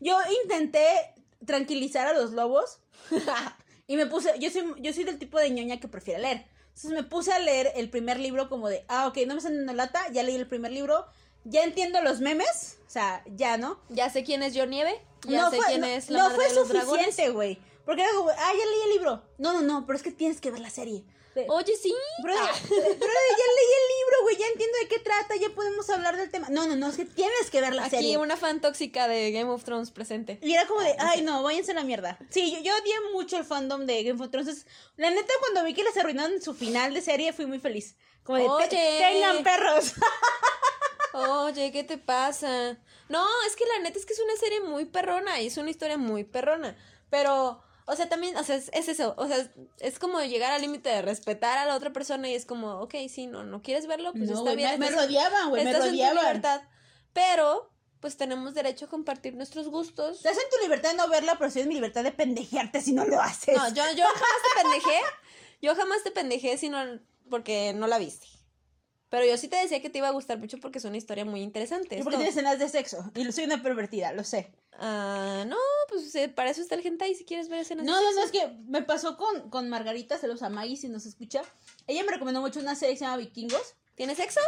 [0.00, 1.14] Yo intenté
[1.46, 2.78] tranquilizar a los lobos.
[3.86, 4.30] y me puse.
[4.38, 6.46] Yo soy, yo soy del tipo de ñoña que prefiere leer.
[6.68, 9.56] Entonces me puse a leer el primer libro como de, ah, ok, no me están
[9.56, 10.00] dando lata.
[10.12, 11.06] Ya leí el primer libro.
[11.44, 12.78] Ya entiendo los memes.
[12.86, 13.78] O sea, ya, ¿no?
[13.90, 15.00] Ya sé quién es John Nieve.
[15.26, 17.04] Ya no sé fue, quién no, es la no madre fue de los dragones.
[17.06, 17.58] suficiente, güey.
[17.84, 19.22] Porque ah, ya leí el libro.
[19.38, 21.04] No, no, no, pero es que tienes que ver la serie.
[21.34, 21.92] De- Oye, sí.
[22.22, 22.58] Brother, Ah.
[22.68, 26.30] brother, ya leí el libro, güey, ya entiendo de qué trata, ya podemos hablar del
[26.30, 26.46] tema.
[26.50, 28.18] No, no, no, es que tienes que ver la Aquí serie.
[28.18, 30.38] una fan tóxica de Game of Thrones presente.
[30.42, 32.18] Y era como de, ay, no, váyanse a la mierda.
[32.30, 34.46] Sí, yo, yo odié mucho el fandom de Game of Thrones.
[34.48, 34.66] Entonces,
[34.96, 37.96] la neta, cuando vi que les arruinaron su final de serie, fui muy feliz.
[38.22, 38.98] Como de, "Te- Oye.
[38.98, 39.92] tengan perros.
[41.12, 42.76] Oye, ¿qué te pasa?
[43.08, 45.70] No, es que la neta es que es una serie muy perrona y es una
[45.70, 46.76] historia muy perrona.
[47.10, 49.14] Pero, o sea, también, o sea, es, es eso.
[49.18, 49.46] O sea,
[49.80, 52.94] es como llegar al límite de respetar a la otra persona y es como, ok,
[53.08, 54.70] sí, no, no quieres verlo, pues No, está bien.
[54.72, 56.16] me, me estás- rodeaban, güey, me rodeaban.
[56.16, 56.62] libertad.
[57.12, 57.70] Pero,
[58.00, 60.16] pues tenemos derecho a compartir nuestros gustos.
[60.18, 62.92] Estás en tu libertad de no verla, pero sí es mi libertad de pendejearte si
[62.92, 63.56] no lo haces.
[63.56, 65.00] No, yo, yo jamás te pendejé.
[65.62, 66.78] Yo jamás te pendejé sino
[67.30, 68.26] porque no la viste.
[69.08, 71.24] Pero yo sí te decía que te iba a gustar mucho porque es una historia
[71.24, 71.98] muy interesante.
[71.98, 73.10] Y porque tiene escenas de sexo.
[73.14, 74.52] Y soy una pervertida, lo sé.
[74.78, 75.56] Ah, no,
[75.88, 77.86] pues eh, para eso está el hentai si quieres ver escenas.
[77.86, 78.20] No, de no, sexo.
[78.20, 81.42] no, es que me pasó con, con Margarita, se los Maggie si nos escucha.
[81.86, 83.74] Ella me recomendó mucho una serie que se llama Vikingos.
[83.94, 84.40] ¿Tienes sexo?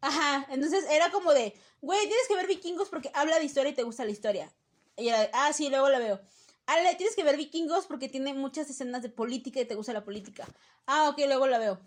[0.00, 3.74] Ajá, entonces era como de, güey, tienes que ver Vikingos porque habla de historia y
[3.74, 4.52] te gusta la historia.
[4.96, 6.20] Y era, de, ah, sí, luego la veo.
[6.66, 10.04] Ale, tienes que ver Vikingos porque tiene muchas escenas de política y te gusta la
[10.04, 10.46] política.
[10.86, 11.80] Ah, ok, luego la veo.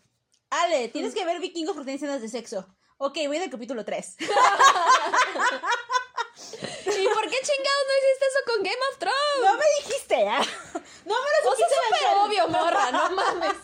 [0.50, 2.68] Ale, tienes que ver Vikingos porque tiene escenas de sexo.
[2.98, 4.16] Ok, voy del capítulo 3.
[4.20, 4.26] ¿Y
[7.14, 9.42] por qué chingados no hiciste eso con Game of Thrones?
[9.44, 10.42] No me dijiste, ¿ah?
[11.06, 13.58] No me lo O supiste es súper obvio, morra, no mames.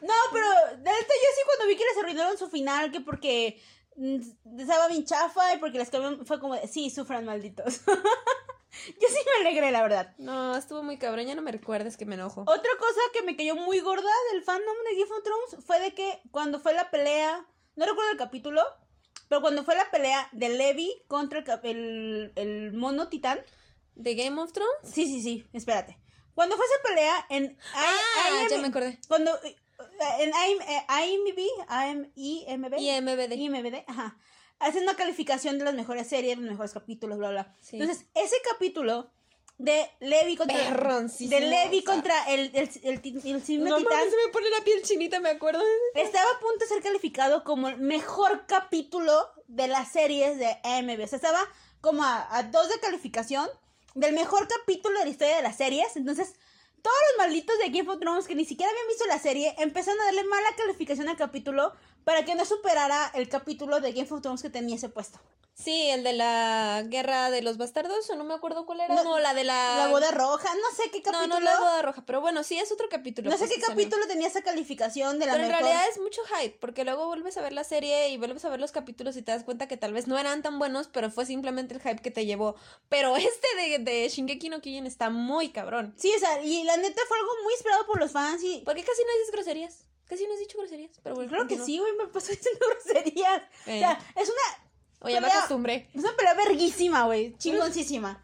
[0.00, 0.46] No, pero
[0.78, 3.62] de neta yo sí cuando vi que les arruinaron su final, que porque
[3.96, 4.20] mm,
[4.58, 7.80] estaba bien chafa y porque les cambiaron, fue como de, sí, sufran malditos.
[9.00, 10.14] yo sí me alegré, la verdad.
[10.18, 12.42] No, estuvo muy cabrón, ya no me recuerdes que me enojo.
[12.42, 15.94] Otra cosa que me cayó muy gorda del fandom de Game of Thrones fue de
[15.94, 17.46] que cuando fue la pelea,
[17.76, 18.62] no recuerdo el capítulo,
[19.28, 23.40] pero cuando fue la pelea de Levi contra el, el, el mono titán,
[23.94, 24.74] ¿De Game of Thrones?
[24.82, 25.98] sí, sí, sí, espérate.
[26.34, 27.56] Cuando fue esa pelea en...
[27.74, 28.98] Ah, ya me acordé.
[29.06, 29.32] Cuando...
[29.44, 29.56] eh,
[30.18, 31.38] En IM, eh, IMB,
[32.16, 33.32] IMBD.
[33.32, 34.18] IMBD, ajá.
[34.64, 37.56] Hacen una calificación de las mejores series, los mejores capítulos, bla, bla.
[37.60, 37.78] Sí.
[37.78, 39.10] Entonces, ese capítulo
[39.58, 40.56] de Levi contra...
[40.56, 41.92] De Levi o sea.
[41.94, 44.10] contra el, el, el, el simio No titán.
[44.10, 45.62] se me pone la piel chinita, me acuerdo.
[45.94, 49.12] Estaba a punto de ser calificado como el mejor capítulo
[49.46, 51.02] de las series de AMB.
[51.04, 51.40] O sea, estaba
[51.80, 53.48] como a, a dos de calificación
[53.94, 55.94] del mejor capítulo de la historia de las series.
[55.96, 56.34] Entonces,
[56.84, 59.98] todos los malditos de Game of Thrones que ni siquiera habían visto la serie empezaron
[60.02, 61.72] a darle mala calificación al capítulo
[62.04, 65.18] para que no superara el capítulo de Game of Thrones que tenía ese puesto.
[65.56, 68.92] Sí, el de la guerra de los bastardos, o no me acuerdo cuál era.
[68.92, 69.76] No, No, la de la.
[69.78, 71.28] La boda roja, no sé qué No, capítulo.
[71.28, 73.30] no la boda roja, pero bueno, sí es otro capítulo.
[73.30, 73.76] No sé pues, qué salió.
[73.76, 77.36] capítulo tenía esa calificación de la Pero en realidad es mucho hype, porque luego vuelves
[77.36, 79.76] a ver la serie y vuelves a ver los capítulos y te das cuenta que
[79.76, 82.56] tal vez no eran tan buenos, pero fue simplemente el hype que te llevó.
[82.88, 85.94] Pero este de, de Shingeki no Kyojin está muy cabrón.
[85.96, 88.82] Sí, o sea, y la neta fue algo muy esperado por los fans y Porque
[88.84, 89.78] casi no dices groserías.
[90.06, 91.30] Casi no has dicho groserías, pero bueno.
[91.30, 93.42] creo que sí, güey, me pasó diciendo groserías.
[93.66, 93.76] Eh.
[93.76, 94.66] O sea, es una
[95.00, 95.88] O ya me pelea- acostumbré.
[95.94, 97.36] Es una pelea verguísima, güey.
[97.38, 98.22] Chingoncísima.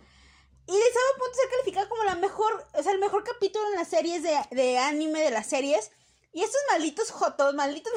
[0.66, 3.64] Y estaba a punto de ser calificada como la mejor, o sea, el mejor capítulo
[3.70, 5.90] en las series de, de anime de las series.
[6.32, 7.92] Y estos malditos jotos, malditos,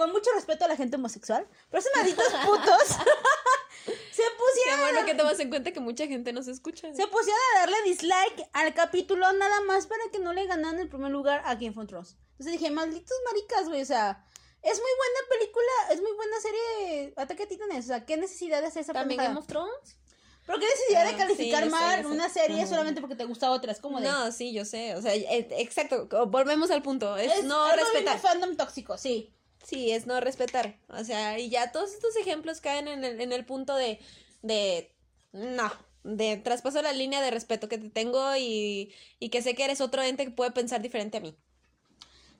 [0.00, 2.88] con mucho respeto a la gente homosexual, pero esos malditos putos
[4.10, 6.88] se Qué pusieron, bueno que tomas en cuenta que mucha gente nos escucha.
[6.94, 10.88] se pusieron a darle dislike al capítulo nada más para que no le ganaran el
[10.88, 12.16] primer lugar a Game of Thrones.
[12.32, 14.24] Entonces dije, malditos maricas, güey, o sea,
[14.62, 18.62] es muy buena película, es muy buena serie Ataque a Titanes, o sea, ¿qué necesidad
[18.62, 19.20] de hacer esa ¿También?
[19.20, 19.96] Game of Thrones?
[20.46, 22.06] ¿Pero qué necesidad Ah, de calificar sí, yo sé, mal sé.
[22.06, 23.70] una serie solamente porque te gusta otra?
[23.72, 24.08] Es como de...
[24.08, 24.96] No, sí, yo sé.
[24.96, 26.08] O sea, eh, exacto.
[26.26, 27.16] Volvemos al punto.
[27.16, 28.16] Es, es no respetar.
[28.16, 29.32] un fandom tóxico, sí.
[29.64, 30.78] Sí, es no respetar.
[30.88, 34.00] O sea, y ya todos estos ejemplos caen en el, en el punto de,
[34.42, 34.94] de,
[35.32, 35.70] no,
[36.02, 39.80] de traspaso la línea de respeto que te tengo y, y que sé que eres
[39.80, 41.36] otro ente que puede pensar diferente a mí.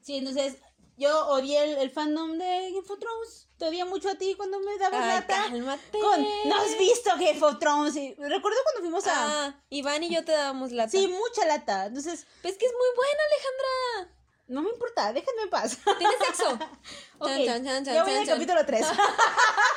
[0.03, 0.57] Sí, entonces
[0.97, 3.49] yo odié el, el fandom de Game of Thrones.
[3.59, 5.35] Te odié mucho a ti cuando me dabas Ay, lata.
[5.49, 5.99] cálmate.
[5.99, 7.97] Con, no has visto Game of Thrones.
[7.97, 9.47] Y recuerdo cuando fuimos a...
[9.47, 10.91] Ah, Iván y yo te dábamos lata.
[10.91, 11.87] Sí, mucha lata.
[11.87, 14.17] Entonces, Pues que es muy buena, Alejandra.
[14.51, 15.79] No me importa, déjenme en paz.
[15.99, 16.55] ¿Tienes sexo?
[17.23, 18.37] Ok, Chan, chan, chan, ya voy chan.
[18.37, 18.87] capítulo 3.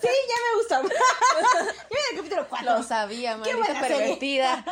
[0.00, 0.74] sí, ya me gustó.
[0.82, 0.88] ya
[1.90, 2.72] voy el capítulo 4.
[2.78, 4.64] Lo sabía, maldita pervertida.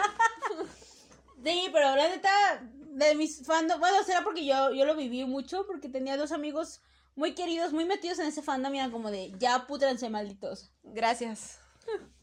[1.44, 2.30] Sí, pero la neta,
[2.62, 6.80] de mis fandom, bueno, será porque yo, yo lo viví mucho, porque tenía dos amigos
[7.14, 10.72] muy queridos, muy metidos en ese fandom, eran como de, ya pútranse, malditos.
[10.82, 11.58] Gracias.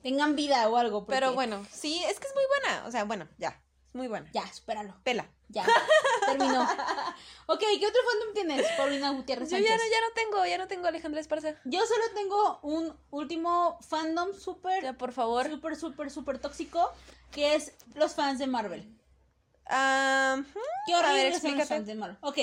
[0.02, 1.06] Tengan vida o algo.
[1.06, 2.84] porque- Pero bueno, sí, es que es muy buena.
[2.88, 3.62] O sea, bueno, ya.
[3.90, 4.30] Es muy buena.
[4.34, 4.96] Ya, espéralo.
[5.04, 5.30] Pela.
[5.50, 5.66] Ya,
[6.26, 6.62] terminó.
[7.48, 10.68] ok, ¿qué otro fandom tienes, Paulina Gutiérrez Yo ya no, ya no tengo, ya no
[10.68, 11.56] tengo Alejandra Esparza.
[11.64, 15.50] Yo solo tengo un último fandom súper, Ya, por favor.
[15.50, 16.92] súper, súper, súper tóxico,
[17.32, 18.94] que es los fans de Marvel.
[19.68, 20.42] Ah,
[20.86, 21.66] Qué a ver, los explícate.
[21.68, 22.18] fans de Marvel.
[22.22, 22.38] Ok,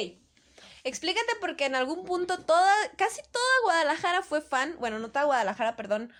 [0.84, 4.76] Explícate porque en algún punto toda, casi toda Guadalajara fue fan.
[4.78, 6.12] Bueno, no toda Guadalajara, perdón.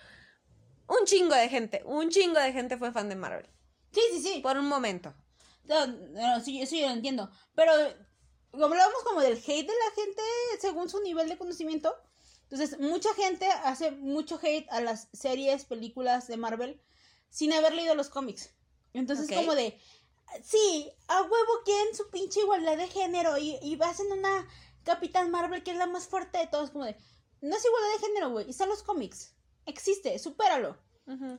[0.87, 3.47] Un chingo de gente, un chingo de gente fue fan de Marvel.
[3.91, 4.39] sí, sí, sí.
[4.41, 5.13] Por un momento.
[5.67, 7.29] No, no, sí, eso yo lo entiendo.
[7.55, 7.71] Pero
[8.51, 10.21] como hablamos como del hate de la gente
[10.59, 11.95] según su nivel de conocimiento.
[12.43, 16.81] Entonces, mucha gente hace mucho hate a las series, películas de Marvel
[17.29, 18.51] sin haber leído los cómics.
[18.93, 19.35] Entonces, Ok.
[19.35, 19.79] como de,
[20.43, 24.47] sí, a huevo quieren su pinche igualdad de género y, y hacen una
[24.83, 26.69] Capitán Marvel que es la más fuerte de todos.
[26.69, 26.95] Como de,
[27.41, 29.33] no es igualdad de género, güey, están los cómics.
[29.65, 30.77] Existe, supéralo.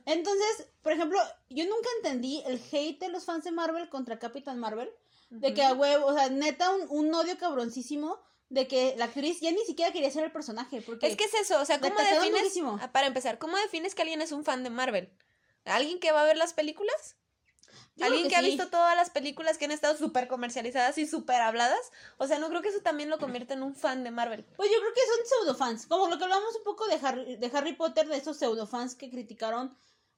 [0.05, 4.59] Entonces, por ejemplo, yo nunca entendí el hate de los fans de Marvel contra Capitán
[4.59, 4.89] Marvel.
[5.29, 8.17] De que a huevo, o sea, neta, un, un odio cabroncísimo
[8.49, 10.81] de que la actriz ya ni siquiera quería ser el personaje.
[10.81, 12.39] Porque Es que es eso, o sea, ¿cómo defines?
[12.41, 12.79] durísimo.
[12.81, 15.11] ah, Para empezar, ¿cómo defines que alguien es un fan de Marvel?
[15.65, 17.17] ¿Alguien que va a ver las películas?
[18.01, 21.41] ¿Alguien que que, ha visto todas las películas que han estado súper comercializadas y súper
[21.41, 21.79] habladas?
[22.17, 24.45] O sea, no creo que eso también lo convierta en un fan de Marvel.
[24.55, 25.87] Pues yo creo que son pseudofans.
[25.87, 29.09] Como lo que hablamos un poco de Harry, de Harry Potter, de esos pseudofans que
[29.09, 29.75] criticaron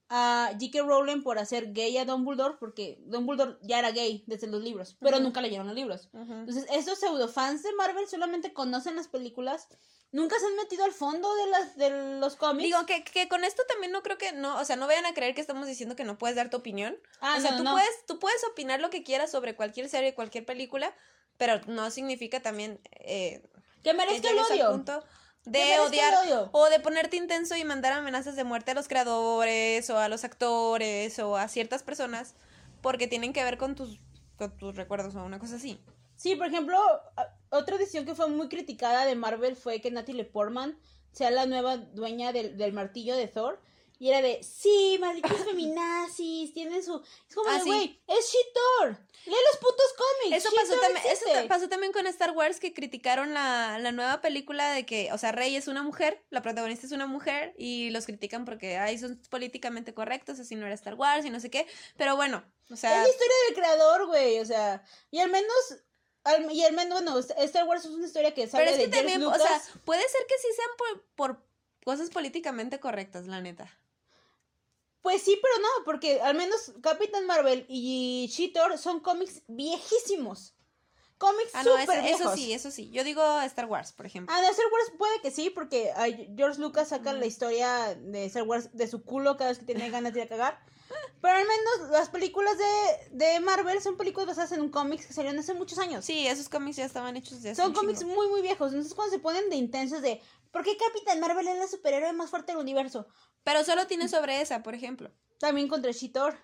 [0.10, 0.82] a J.K.
[0.82, 5.18] Rowling por hacer gay a Dumbledore, porque Dumbledore ya era gay desde los libros, pero
[5.18, 5.26] Ujú.
[5.26, 6.10] nunca leyeron los libros.
[6.14, 6.34] Ujú.
[6.34, 9.68] Entonces, esos pseudofans de Marvel solamente conocen las películas,
[10.12, 12.64] nunca se han metido al fondo de, las, de los cómics.
[12.64, 15.14] Digo que, que con esto también no creo que no, o sea, no vayan a
[15.14, 16.98] creer que estamos diciendo que no puedes dar tu opinión.
[17.22, 17.72] Ah, o sea, no, tú no.
[17.74, 20.96] puedes, tú puedes opinar lo que quieras sobre cualquier serie, cualquier película,
[21.38, 23.48] pero no significa también eh,
[23.84, 24.72] que merezca el odio.
[24.72, 25.04] punto
[25.50, 26.50] de odiar odio.
[26.52, 30.24] o de ponerte intenso y mandar amenazas de muerte a los creadores o a los
[30.24, 32.36] actores o a ciertas personas
[32.82, 34.00] porque tienen que ver con tus
[34.38, 35.80] con tus recuerdos o una cosa así.
[36.16, 36.78] Sí, por ejemplo,
[37.50, 40.78] otra decisión que fue muy criticada de Marvel fue que Natalie Portman
[41.12, 43.62] sea la nueva dueña del, del martillo de Thor.
[44.02, 47.04] Y era de, sí, malditos feminazis, tienen su...
[47.28, 47.70] Es como Ah, de, sí.
[47.70, 48.98] güey, es She-Thor.
[49.26, 50.38] Lee los putos cómics.
[50.46, 51.34] Eso pasó, también, eso existe".
[51.34, 55.18] ta- pasó también con Star Wars que criticaron la, la nueva película de que, o
[55.18, 58.98] sea, Rey es una mujer, la protagonista es una mujer y los critican porque, ay,
[58.98, 62.74] son políticamente correctos, así no era Star Wars y no sé qué, pero bueno, o
[62.76, 64.82] Es sea, la historia del creador, güey, o sea,
[65.12, 65.54] y al menos...
[66.24, 68.88] al- y al menos, bueno, Star Wars es una historia que sale pero es que
[68.96, 71.44] también, o sea, puede ser que sí sean por, por
[71.84, 73.76] cosas políticamente correctas, la neta.
[75.02, 80.56] Pues sí, pero no, porque al menos Capitán Marvel y She-Thor son cómics viejísimos.
[81.18, 82.22] Cómics Ah, no, eso, súper viejos.
[82.22, 82.90] eso sí, eso sí.
[82.92, 84.34] Yo digo Star Wars, por ejemplo.
[84.34, 85.92] Ah, de Star Wars puede que sí, porque
[86.36, 89.90] George Lucas saca la historia de Star Wars de su culo cada vez que tiene
[89.90, 90.60] ganas de ir a cagar.
[91.22, 95.14] Pero al menos las películas de, de Marvel son películas basadas en un cómics que
[95.14, 96.06] salieron hace muchos años.
[96.06, 98.72] Sí, esos cómics ya estaban hechos desde hace Son cómics muy, muy viejos.
[98.72, 100.22] Entonces, cuando se ponen de intensos de
[100.52, 103.08] ¿por qué Capitán Marvel es la superhéroe más fuerte del universo?
[103.44, 105.12] Pero solo tiene sobre esa, por ejemplo.
[105.38, 106.38] También contra She-Thor.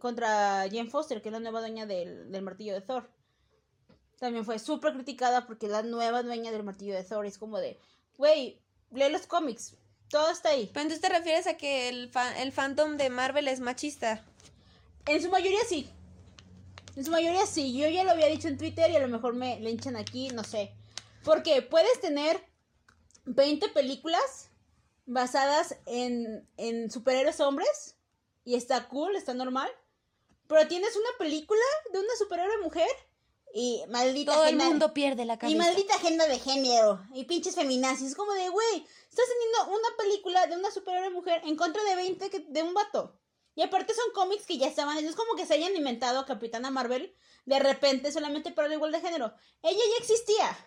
[0.00, 3.08] Contra Jane Foster, que es la nueva dueña del, del martillo de Thor.
[4.18, 7.78] También fue súper criticada porque la nueva dueña del martillo de Thor es como de,
[8.16, 8.60] güey,
[8.90, 9.76] lee los cómics.
[10.08, 10.68] Todo está ahí.
[10.72, 14.24] Pero entonces te refieres a que el, fa- el fandom de Marvel es machista.
[15.06, 15.88] En su mayoría sí.
[16.96, 17.72] En su mayoría sí.
[17.72, 20.28] Yo ya lo había dicho en Twitter y a lo mejor me le hinchan aquí,
[20.30, 20.72] no sé.
[21.24, 22.44] Porque puedes tener
[23.24, 24.50] 20 películas
[25.06, 27.96] basadas en, en superhéroes hombres
[28.44, 29.70] y está cool, está normal.
[30.46, 31.60] Pero tienes una película
[31.92, 32.88] de una superhéroe mujer
[33.54, 35.54] y maldita Todo el agenda- mundo pierde la cabeza.
[35.56, 38.08] y maldita agenda de género y pinches feminazis.
[38.10, 41.94] Es como de, güey, estás teniendo una película de una superhéroe mujer en contra de
[41.96, 43.18] 20 que- de un vato.
[43.54, 46.70] Y aparte son cómics que ya estaban, es como que se hayan inventado a Capitana
[46.70, 47.14] Marvel
[47.44, 49.34] de repente solamente para la igualdad de género.
[49.62, 50.66] Ella ya existía,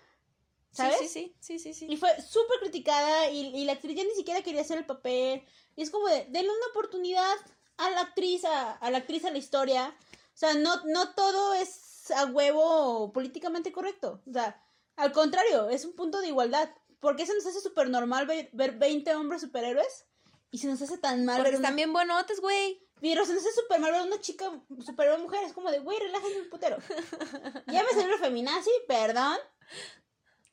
[0.76, 0.98] ¿sabes?
[1.00, 4.16] Sí, sí, sí, sí, sí, Y fue súper criticada y, y la actriz ya ni
[4.16, 5.44] siquiera quería hacer el papel.
[5.76, 7.36] Y es como de, denle una oportunidad
[7.78, 9.96] a la actriz, a, a la actriz, a la historia.
[10.34, 14.22] O sea, no, no todo es a huevo políticamente correcto.
[14.28, 14.62] O sea,
[14.96, 16.70] al contrario, es un punto de igualdad.
[17.00, 20.06] Porque se nos hace súper normal ver, ver 20 hombres superhéroes
[20.50, 21.68] y se nos hace tan mal Porque ver una...
[21.68, 22.82] están bien buenotes, güey.
[23.02, 24.50] Pero se nos hace súper mal ver una chica
[24.84, 25.44] superhéroe mujer.
[25.44, 26.78] Es como de, güey, relájense un putero.
[27.68, 29.38] ya me salió feminazi, perdón.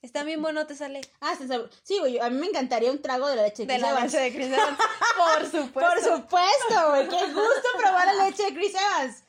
[0.03, 1.01] Están bien buenotes, Ale.
[1.21, 3.69] Ah, se sabe- sí, güey, a mí me encantaría un trago de la leche De
[3.75, 4.13] Chris la Evans.
[4.13, 4.79] leche de Chris Evans.
[5.17, 5.81] Por supuesto.
[5.81, 7.09] Por supuesto, güey.
[7.09, 9.23] Qué gusto probar la leche de Chris Evans.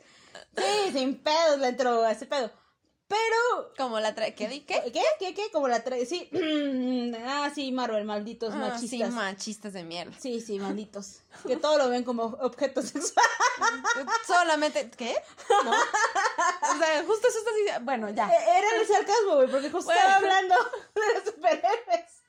[0.57, 2.51] Sí, sin pedos le entró a ese pedo.
[3.07, 3.73] Pero.
[3.77, 4.33] Como la trae.
[4.33, 4.47] ¿Qué?
[4.65, 4.81] ¿Qué?
[4.91, 5.03] ¿Qué?
[5.19, 5.33] ¿Qué?
[5.33, 5.51] ¿Qué?
[5.51, 6.05] Como la trae.
[6.05, 6.29] Sí.
[7.25, 8.89] ah, sí, Marvel, malditos Ah, machistas.
[8.89, 10.13] sí, machistas de mierda.
[10.19, 11.19] Sí, sí, malditos.
[11.47, 13.25] Que todo lo ven como objeto sexual.
[14.27, 14.89] Solamente.
[14.91, 15.15] ¿Qué?
[15.63, 15.71] ¿No?
[15.71, 17.39] O sea, justo eso.
[17.81, 18.29] Bueno, ya.
[18.29, 19.99] E- Era el sarcasmo, güey, porque justo Bueno.
[19.99, 20.55] estaba hablando
[20.95, 22.23] de los superhéroes.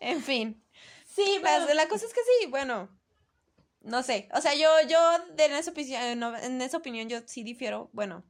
[0.00, 0.64] En fin.
[1.06, 1.74] Sí, La, pero.
[1.74, 2.88] la cosa es que sí, bueno.
[3.82, 4.28] No sé.
[4.34, 4.98] O sea, yo, yo
[5.36, 7.90] en esa, opinión, en esa opinión, yo sí difiero.
[7.92, 8.24] Bueno.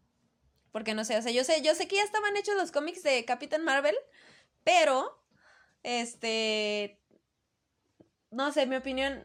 [0.74, 1.16] Porque no sé.
[1.16, 3.94] O sea, yo sé, yo sé que ya estaban hechos los cómics de Capitán Marvel.
[4.64, 5.24] Pero.
[5.84, 7.00] Este.
[8.32, 9.24] No sé, mi opinión.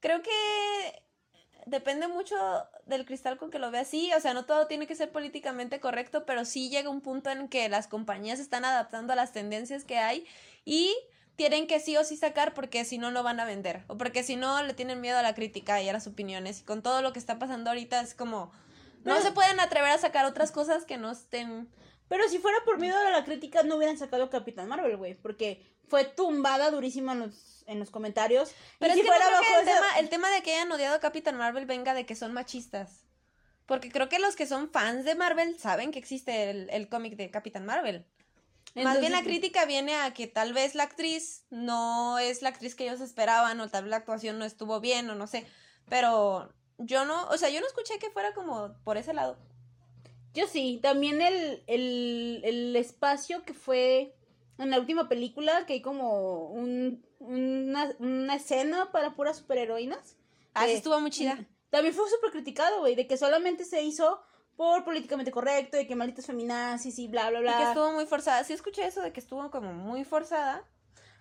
[0.00, 1.02] Creo que
[1.66, 2.34] depende mucho
[2.86, 3.88] del cristal con que lo veas.
[3.88, 7.28] Sí, o sea, no todo tiene que ser políticamente correcto, pero sí llega un punto
[7.28, 10.26] en que las compañías están adaptando a las tendencias que hay
[10.64, 10.96] y
[11.36, 13.84] tienen que sí o sí sacar porque si no, no van a vender.
[13.88, 16.60] O porque si no, le tienen miedo a la crítica y a las opiniones.
[16.60, 18.50] Y con todo lo que está pasando ahorita es como...
[19.04, 21.68] No se pueden atrever a sacar otras cosas que no estén...
[22.08, 25.14] Pero si fuera por miedo a la crítica, no hubieran sacado Capitán Marvel, güey.
[25.14, 28.52] Porque fue tumbada durísima en los, en los comentarios.
[28.78, 30.30] Pero y es si que no fuera creo que bajo el, esa- tema, el tema
[30.30, 33.04] de que hayan odiado a Capitán Marvel venga de que son machistas.
[33.66, 37.16] Porque creo que los que son fans de Marvel saben que existe el, el cómic
[37.16, 38.06] de Capitán Marvel.
[38.74, 42.74] Más bien la crítica viene a que tal vez la actriz no es la actriz
[42.74, 45.46] que ellos esperaban o tal vez la actuación no estuvo bien o no sé.
[45.90, 49.36] Pero yo no, o sea, yo no escuché que fuera como por ese lado.
[50.34, 54.14] Yo sí, también el, el, el espacio que fue
[54.58, 60.16] en la última película, que hay como un, una, una escena para puras superheroínas.
[60.54, 61.38] Ah, sí estuvo muy chida.
[61.70, 64.20] También fue súper criticado, güey, de que solamente se hizo
[64.56, 67.56] por políticamente correcto y que malditos feminazis y bla, bla, Y bla.
[67.58, 68.42] que estuvo muy forzada.
[68.44, 70.64] Sí escuché eso de que estuvo como muy forzada.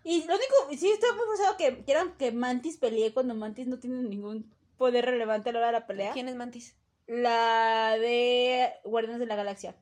[0.03, 3.77] Y lo único, sí, estaba muy forzado que quieran que Mantis pelee cuando Mantis no
[3.77, 6.13] tiene ningún poder relevante a la hora de la pelea.
[6.13, 6.75] ¿Quién es Mantis?
[7.07, 9.75] La de Guardianes de la Galaxia.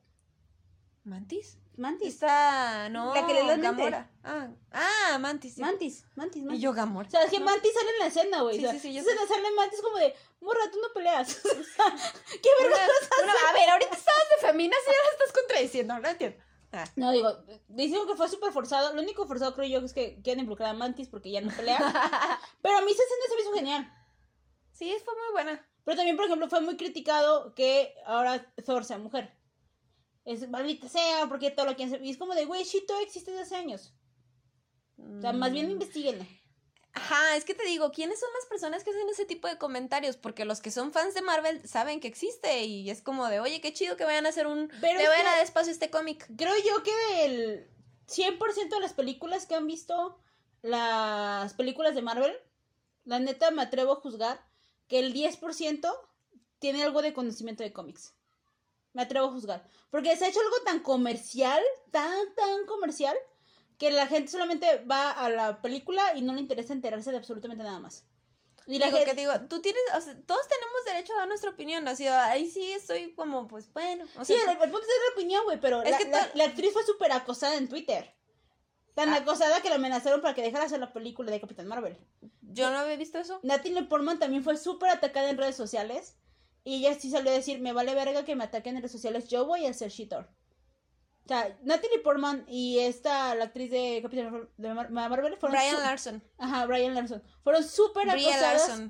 [1.04, 1.58] ¿Mantis?
[1.76, 2.14] Mantis.
[2.14, 3.56] Está, no, La que le da.
[3.58, 4.10] Gamora.
[4.24, 5.54] Ah, ah, Mantis.
[5.54, 5.60] sí.
[5.60, 6.58] Mantis, Mantis, Mantis.
[6.58, 7.06] Y yo Gamora.
[7.06, 7.44] O sea, es que No.
[7.44, 8.56] Mantis sale en la escena, güey.
[8.58, 11.34] Sí, o sea, sí, sí, yo sale Mantis como de, morra, tú no peleas.
[11.44, 12.76] ¿Qué verga?
[13.48, 16.38] A ver, ahorita estabas de feminas y ahora estás contradiciendo, no entiendo.
[16.72, 17.30] Ah, No, digo,
[17.68, 18.94] dicen que fue súper forzado.
[18.94, 21.78] Lo único forzado creo yo es que quieren involucrar a Mantis porque ya no pelea.
[22.62, 23.92] Pero a mí esa escena se me hizo genial.
[24.76, 25.66] Sí, fue muy buena.
[25.84, 29.32] Pero también, por ejemplo, fue muy criticado que ahora Thor sea mujer.
[30.24, 31.98] Es maldita sea, porque todo lo que hace.
[32.02, 33.94] Y es como de, güey, Shito existe desde hace años.
[34.98, 35.70] O sea, más bien Mm.
[35.72, 36.28] investiguen.
[36.92, 40.16] Ajá, es que te digo, ¿quiénes son las personas que hacen ese tipo de comentarios?
[40.16, 43.60] Porque los que son fans de Marvel saben que existe y es como de, oye,
[43.60, 44.68] qué chido que vayan a hacer un...
[44.80, 46.26] Pero es vayan a que- dar espacio a este cómic.
[46.38, 47.70] Creo yo que del
[48.08, 50.18] 100% de las películas que han visto
[50.62, 52.34] las películas de Marvel,
[53.04, 54.42] la neta me atrevo a juzgar
[54.88, 55.90] que el 10%
[56.58, 58.14] tiene algo de conocimiento de cómics.
[58.92, 59.68] Me atrevo a juzgar.
[59.90, 63.16] Porque se ha hecho algo tan comercial, tan, tan comercial,
[63.78, 67.62] que la gente solamente va a la película y no le interesa enterarse de absolutamente
[67.62, 68.04] nada más.
[68.66, 69.04] Y la gente...
[69.04, 72.50] que digo, tú tienes, o sea, todos tenemos derecho a dar nuestra opinión, así, ahí
[72.50, 74.04] sí estoy como, pues bueno.
[74.18, 77.12] O sea, sí, el, punto es la opinión, güey, pero la, la, actriz fue súper
[77.12, 78.12] acosada en Twitter.
[78.96, 79.16] Tan ah.
[79.16, 81.98] acosada que la amenazaron para que dejara hacer la película de Capitán Marvel.
[82.40, 83.40] Yo no había visto eso.
[83.42, 86.16] Natalie Portman también fue súper atacada en redes sociales.
[86.64, 89.28] Y ella sí salió a decir, me vale verga que me ataquen en redes sociales,
[89.28, 90.20] yo voy a ser shitter.
[90.20, 95.58] O sea, Natalie Portman y esta, la actriz de Capitán de Marvel, fueron...
[95.58, 96.22] Brian Larson.
[96.38, 97.22] Ajá, Brian Larson.
[97.44, 98.80] Fueron súper acosadas.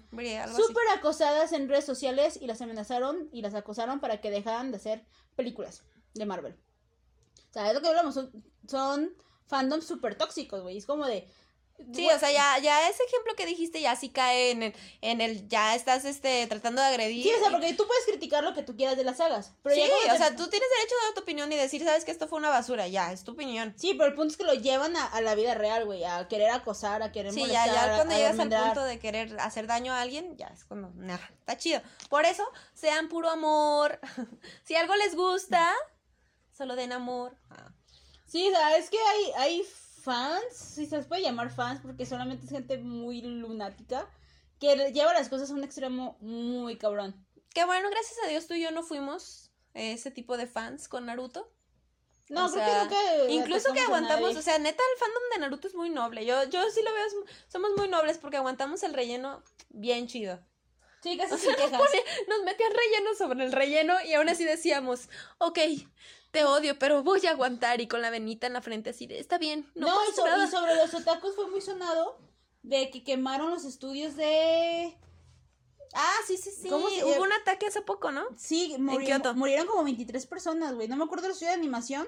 [0.55, 4.77] Súper acosadas en redes sociales y las amenazaron y las acosaron para que dejaran de
[4.77, 5.05] hacer
[5.35, 5.83] películas
[6.15, 6.57] de Marvel.
[7.51, 8.31] O sea, es lo que hablamos, son,
[8.69, 10.79] son fandoms súper tóxicos, güey.
[10.79, 11.29] Es como de,
[11.93, 15.21] Sí, o sea, ya, ya ese ejemplo que dijiste ya sí cae en el, en
[15.21, 17.23] el, ya estás este tratando de agredir.
[17.23, 19.53] Sí, o sea, porque tú puedes criticar lo que tú quieras de las sagas.
[19.63, 22.11] Pero sí, o sea, tú tienes derecho a dar tu opinión y decir, sabes que
[22.11, 23.75] esto fue una basura, ya, es tu opinión.
[23.77, 26.51] Sí, pero el punto es que lo llevan a, la vida real, güey, a querer
[26.51, 27.69] acosar, a querer sí, molestar.
[27.69, 30.65] Sí, ya, ya cuando llegas al punto de querer hacer daño a alguien, ya es
[30.65, 31.83] cuando, nah, está chido.
[32.09, 32.45] Por eso,
[32.75, 34.01] sean puro amor.
[34.65, 35.75] si algo les gusta,
[36.57, 37.37] solo den amor.
[38.27, 39.63] Sí, o sea, es que hay, hay
[40.03, 44.09] fans, si se les puede llamar fans, porque solamente es gente muy lunática,
[44.61, 47.27] que lleva las cosas a un extremo muy cabrón.
[47.55, 51.07] Que bueno, gracias a Dios tú y yo no fuimos ese tipo de fans con
[51.07, 51.51] Naruto.
[52.29, 55.91] No, creo que Incluso que aguantamos, o sea, neta, el fandom de Naruto es muy
[55.91, 56.27] noble.
[56.27, 57.05] Yo, yo sí lo veo,
[57.47, 60.41] somos muy nobles porque aguantamos el relleno bien chido.
[61.03, 61.81] Sí, casi sin quejas.
[62.29, 65.09] Nos metían relleno sobre el relleno y aún así decíamos,
[65.39, 65.59] ok,
[66.37, 69.19] te odio, pero voy a aguantar y con la venita en la frente así de,
[69.19, 69.67] está bien.
[69.75, 72.19] No, y, sobre los otakus fue muy sonado
[72.63, 74.95] de que quemaron los estudios de...
[75.95, 76.69] Ah, sí, sí, sí.
[76.71, 78.27] Hubo un ataque hace poco, ¿no?
[78.37, 80.89] Sí, murieron como 23 personas, güey.
[80.89, 82.07] No me acuerdo el estudio de animación.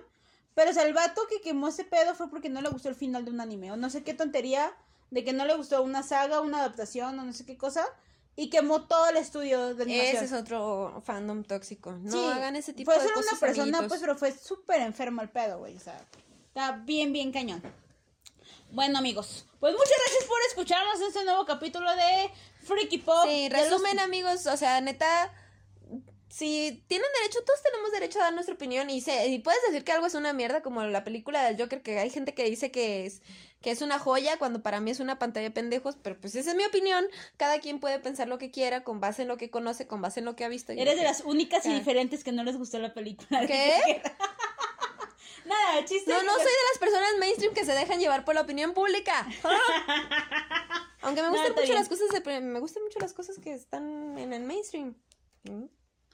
[0.54, 2.96] Pero o sea, el vato que quemó ese pedo fue porque no le gustó el
[2.96, 3.72] final de un anime.
[3.72, 4.76] O no sé qué tontería
[5.10, 7.86] de que no le gustó una saga, una adaptación o no sé qué cosa
[8.38, 10.16] y quemó todo el estudio de animación.
[10.16, 11.90] Ese es otro fandom tóxico.
[11.90, 13.12] No hagan ese tipo de cosas.
[13.12, 15.76] Fue una persona, pues, pero fue súper enfermo el pedo, güey.
[15.76, 16.00] O sea,
[16.46, 17.60] está bien, bien cañón.
[18.70, 22.30] Bueno, amigos, pues muchas gracias por escucharnos en este nuevo capítulo de
[22.62, 23.24] Freaky Pop.
[23.26, 25.32] Sí, resumen, amigos, o sea, neta,
[26.38, 29.82] si tienen derecho, todos tenemos derecho a dar nuestra opinión y, se, y puedes decir
[29.82, 32.70] que algo es una mierda, como la película del Joker, que hay gente que dice
[32.70, 33.22] que es,
[33.60, 36.50] que es una joya, cuando para mí es una pantalla de pendejos, pero pues esa
[36.50, 37.04] es mi opinión,
[37.38, 40.20] cada quien puede pensar lo que quiera, con base en lo que conoce, con base
[40.20, 40.70] en lo que ha visto.
[40.70, 43.44] Eres de las únicas y diferentes que no les gustó la película.
[43.44, 44.00] ¿Qué?
[45.44, 46.08] Nada, chiste.
[46.08, 49.26] No, no soy de las personas mainstream que se dejan llevar por la opinión pública.
[51.02, 54.32] Aunque me gustan mucho las cosas de, me gustan mucho las cosas que están en
[54.32, 54.94] el mainstream.
[55.42, 55.64] ¿Mm?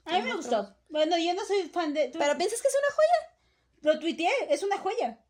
[0.04, 0.76] A mí me gustó.
[0.88, 2.10] Bueno, yo no soy fan de.
[2.16, 3.92] ¿Pero piensas que es una joya?
[3.92, 5.20] Lo tuiteé, es una joya.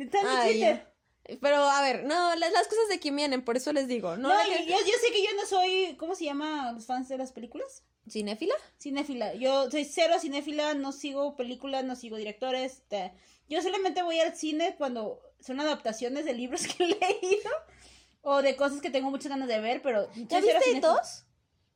[0.00, 0.96] Está en mi Twitter.
[1.40, 4.16] Pero a ver, no, las, cosas de quién vienen, por eso les digo.
[4.16, 5.96] No, yo, sé que yo no soy.
[5.98, 7.82] ¿Cómo se llama los fans de las películas?
[8.08, 8.54] ¿Cinéfila?
[8.80, 9.34] Cinéfila.
[9.34, 12.82] Yo soy cero cinéfila, no sigo películas, no sigo directores.
[13.48, 17.50] Yo solamente voy al cine cuando son adaptaciones de libros que he leído
[18.22, 20.08] o de cosas que tengo muchas ganas de ver, pero.
[20.14, 21.25] ¿Ya viste dos?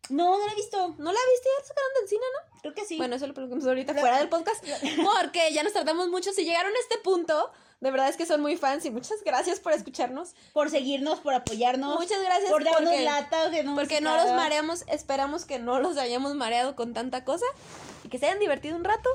[0.09, 0.94] No, no la he visto.
[0.98, 1.48] ¿No la viste?
[1.59, 2.61] ¿Ya sacaron del cine, no?
[2.61, 2.96] Creo que sí.
[2.96, 4.64] Bueno, eso lo preguntamos ahorita fuera del podcast.
[5.20, 6.32] Porque ya nos tardamos mucho.
[6.32, 9.61] Si llegaron a este punto, de verdad es que son muy fans y muchas gracias
[9.61, 10.34] por escucharnos.
[10.53, 11.98] Por seguirnos, por apoyarnos.
[12.01, 13.51] Muchas gracias por darnos porque, lata.
[13.51, 14.84] Que no porque no los mareamos.
[14.88, 17.46] Esperamos que no los hayamos mareado con tanta cosa.
[18.05, 19.11] Y que se hayan divertido un rato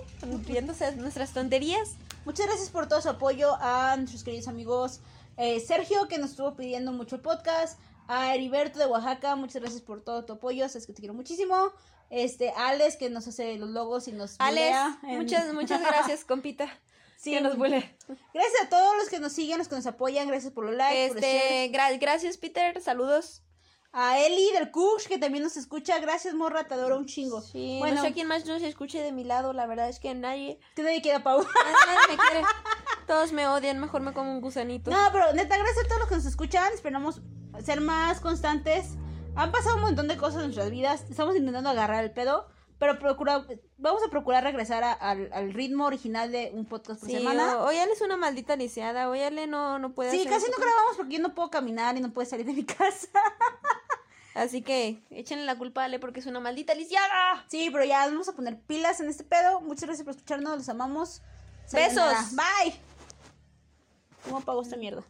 [0.46, 1.96] riéndose nuestras tonterías.
[2.24, 5.02] Muchas gracias por todo su apoyo a nuestros queridos amigos.
[5.38, 7.78] Eh, Sergio, que nos estuvo pidiendo mucho podcast
[8.08, 11.72] a Heriberto de Oaxaca, muchas gracias por todo tu apoyo, sabes que te quiero muchísimo.
[12.10, 16.70] Este, Alex, que nos hace los logos y nos Alex, muchas, muchas gracias, compita.
[17.18, 17.98] Sí, que nos vuele.
[18.34, 21.18] Gracias a todos los que nos siguen, los que nos apoyan, gracias por los likes.
[21.18, 23.42] Este, gracias, Peter, saludos.
[23.98, 25.98] A Eli del Kush, que también nos escucha.
[26.00, 27.42] Gracias, morra, te adoro un chingo.
[27.42, 30.14] Sí, bueno, no sé quién más nos escuche de mi lado, la verdad es que
[30.14, 30.60] nadie.
[30.76, 31.42] Que nadie quiera Pau.
[31.88, 32.46] Nadie me quiere.
[33.08, 34.92] Todos me odian, mejor me como un gusanito.
[34.92, 36.74] No, pero neta, gracias a todos los que nos escuchan.
[36.74, 37.22] Esperamos
[37.64, 38.96] ser más constantes.
[39.36, 41.06] Han pasado un montón de cosas en nuestras vidas.
[41.10, 42.48] Estamos intentando agarrar el pedo.
[42.78, 43.46] Pero procura,
[43.78, 47.62] vamos a procurar regresar al, ritmo original de un podcast por semana.
[47.62, 49.10] Hoy Ale es una maldita lisiada.
[49.10, 52.02] Hoy Ale no, no puede Sí, casi no grabamos porque yo no puedo caminar y
[52.02, 53.08] no puedo salir de mi casa.
[54.34, 57.46] Así que échenle la culpa a Ale porque es una maldita lisiada.
[57.48, 59.62] Sí, pero ya vamos a poner pilas en este pedo.
[59.62, 60.58] Muchas gracias por escucharnos.
[60.58, 61.22] Los amamos.
[61.72, 62.36] Besos.
[62.36, 62.76] Bye.
[64.26, 65.04] ¿Cómo apago esta mierda?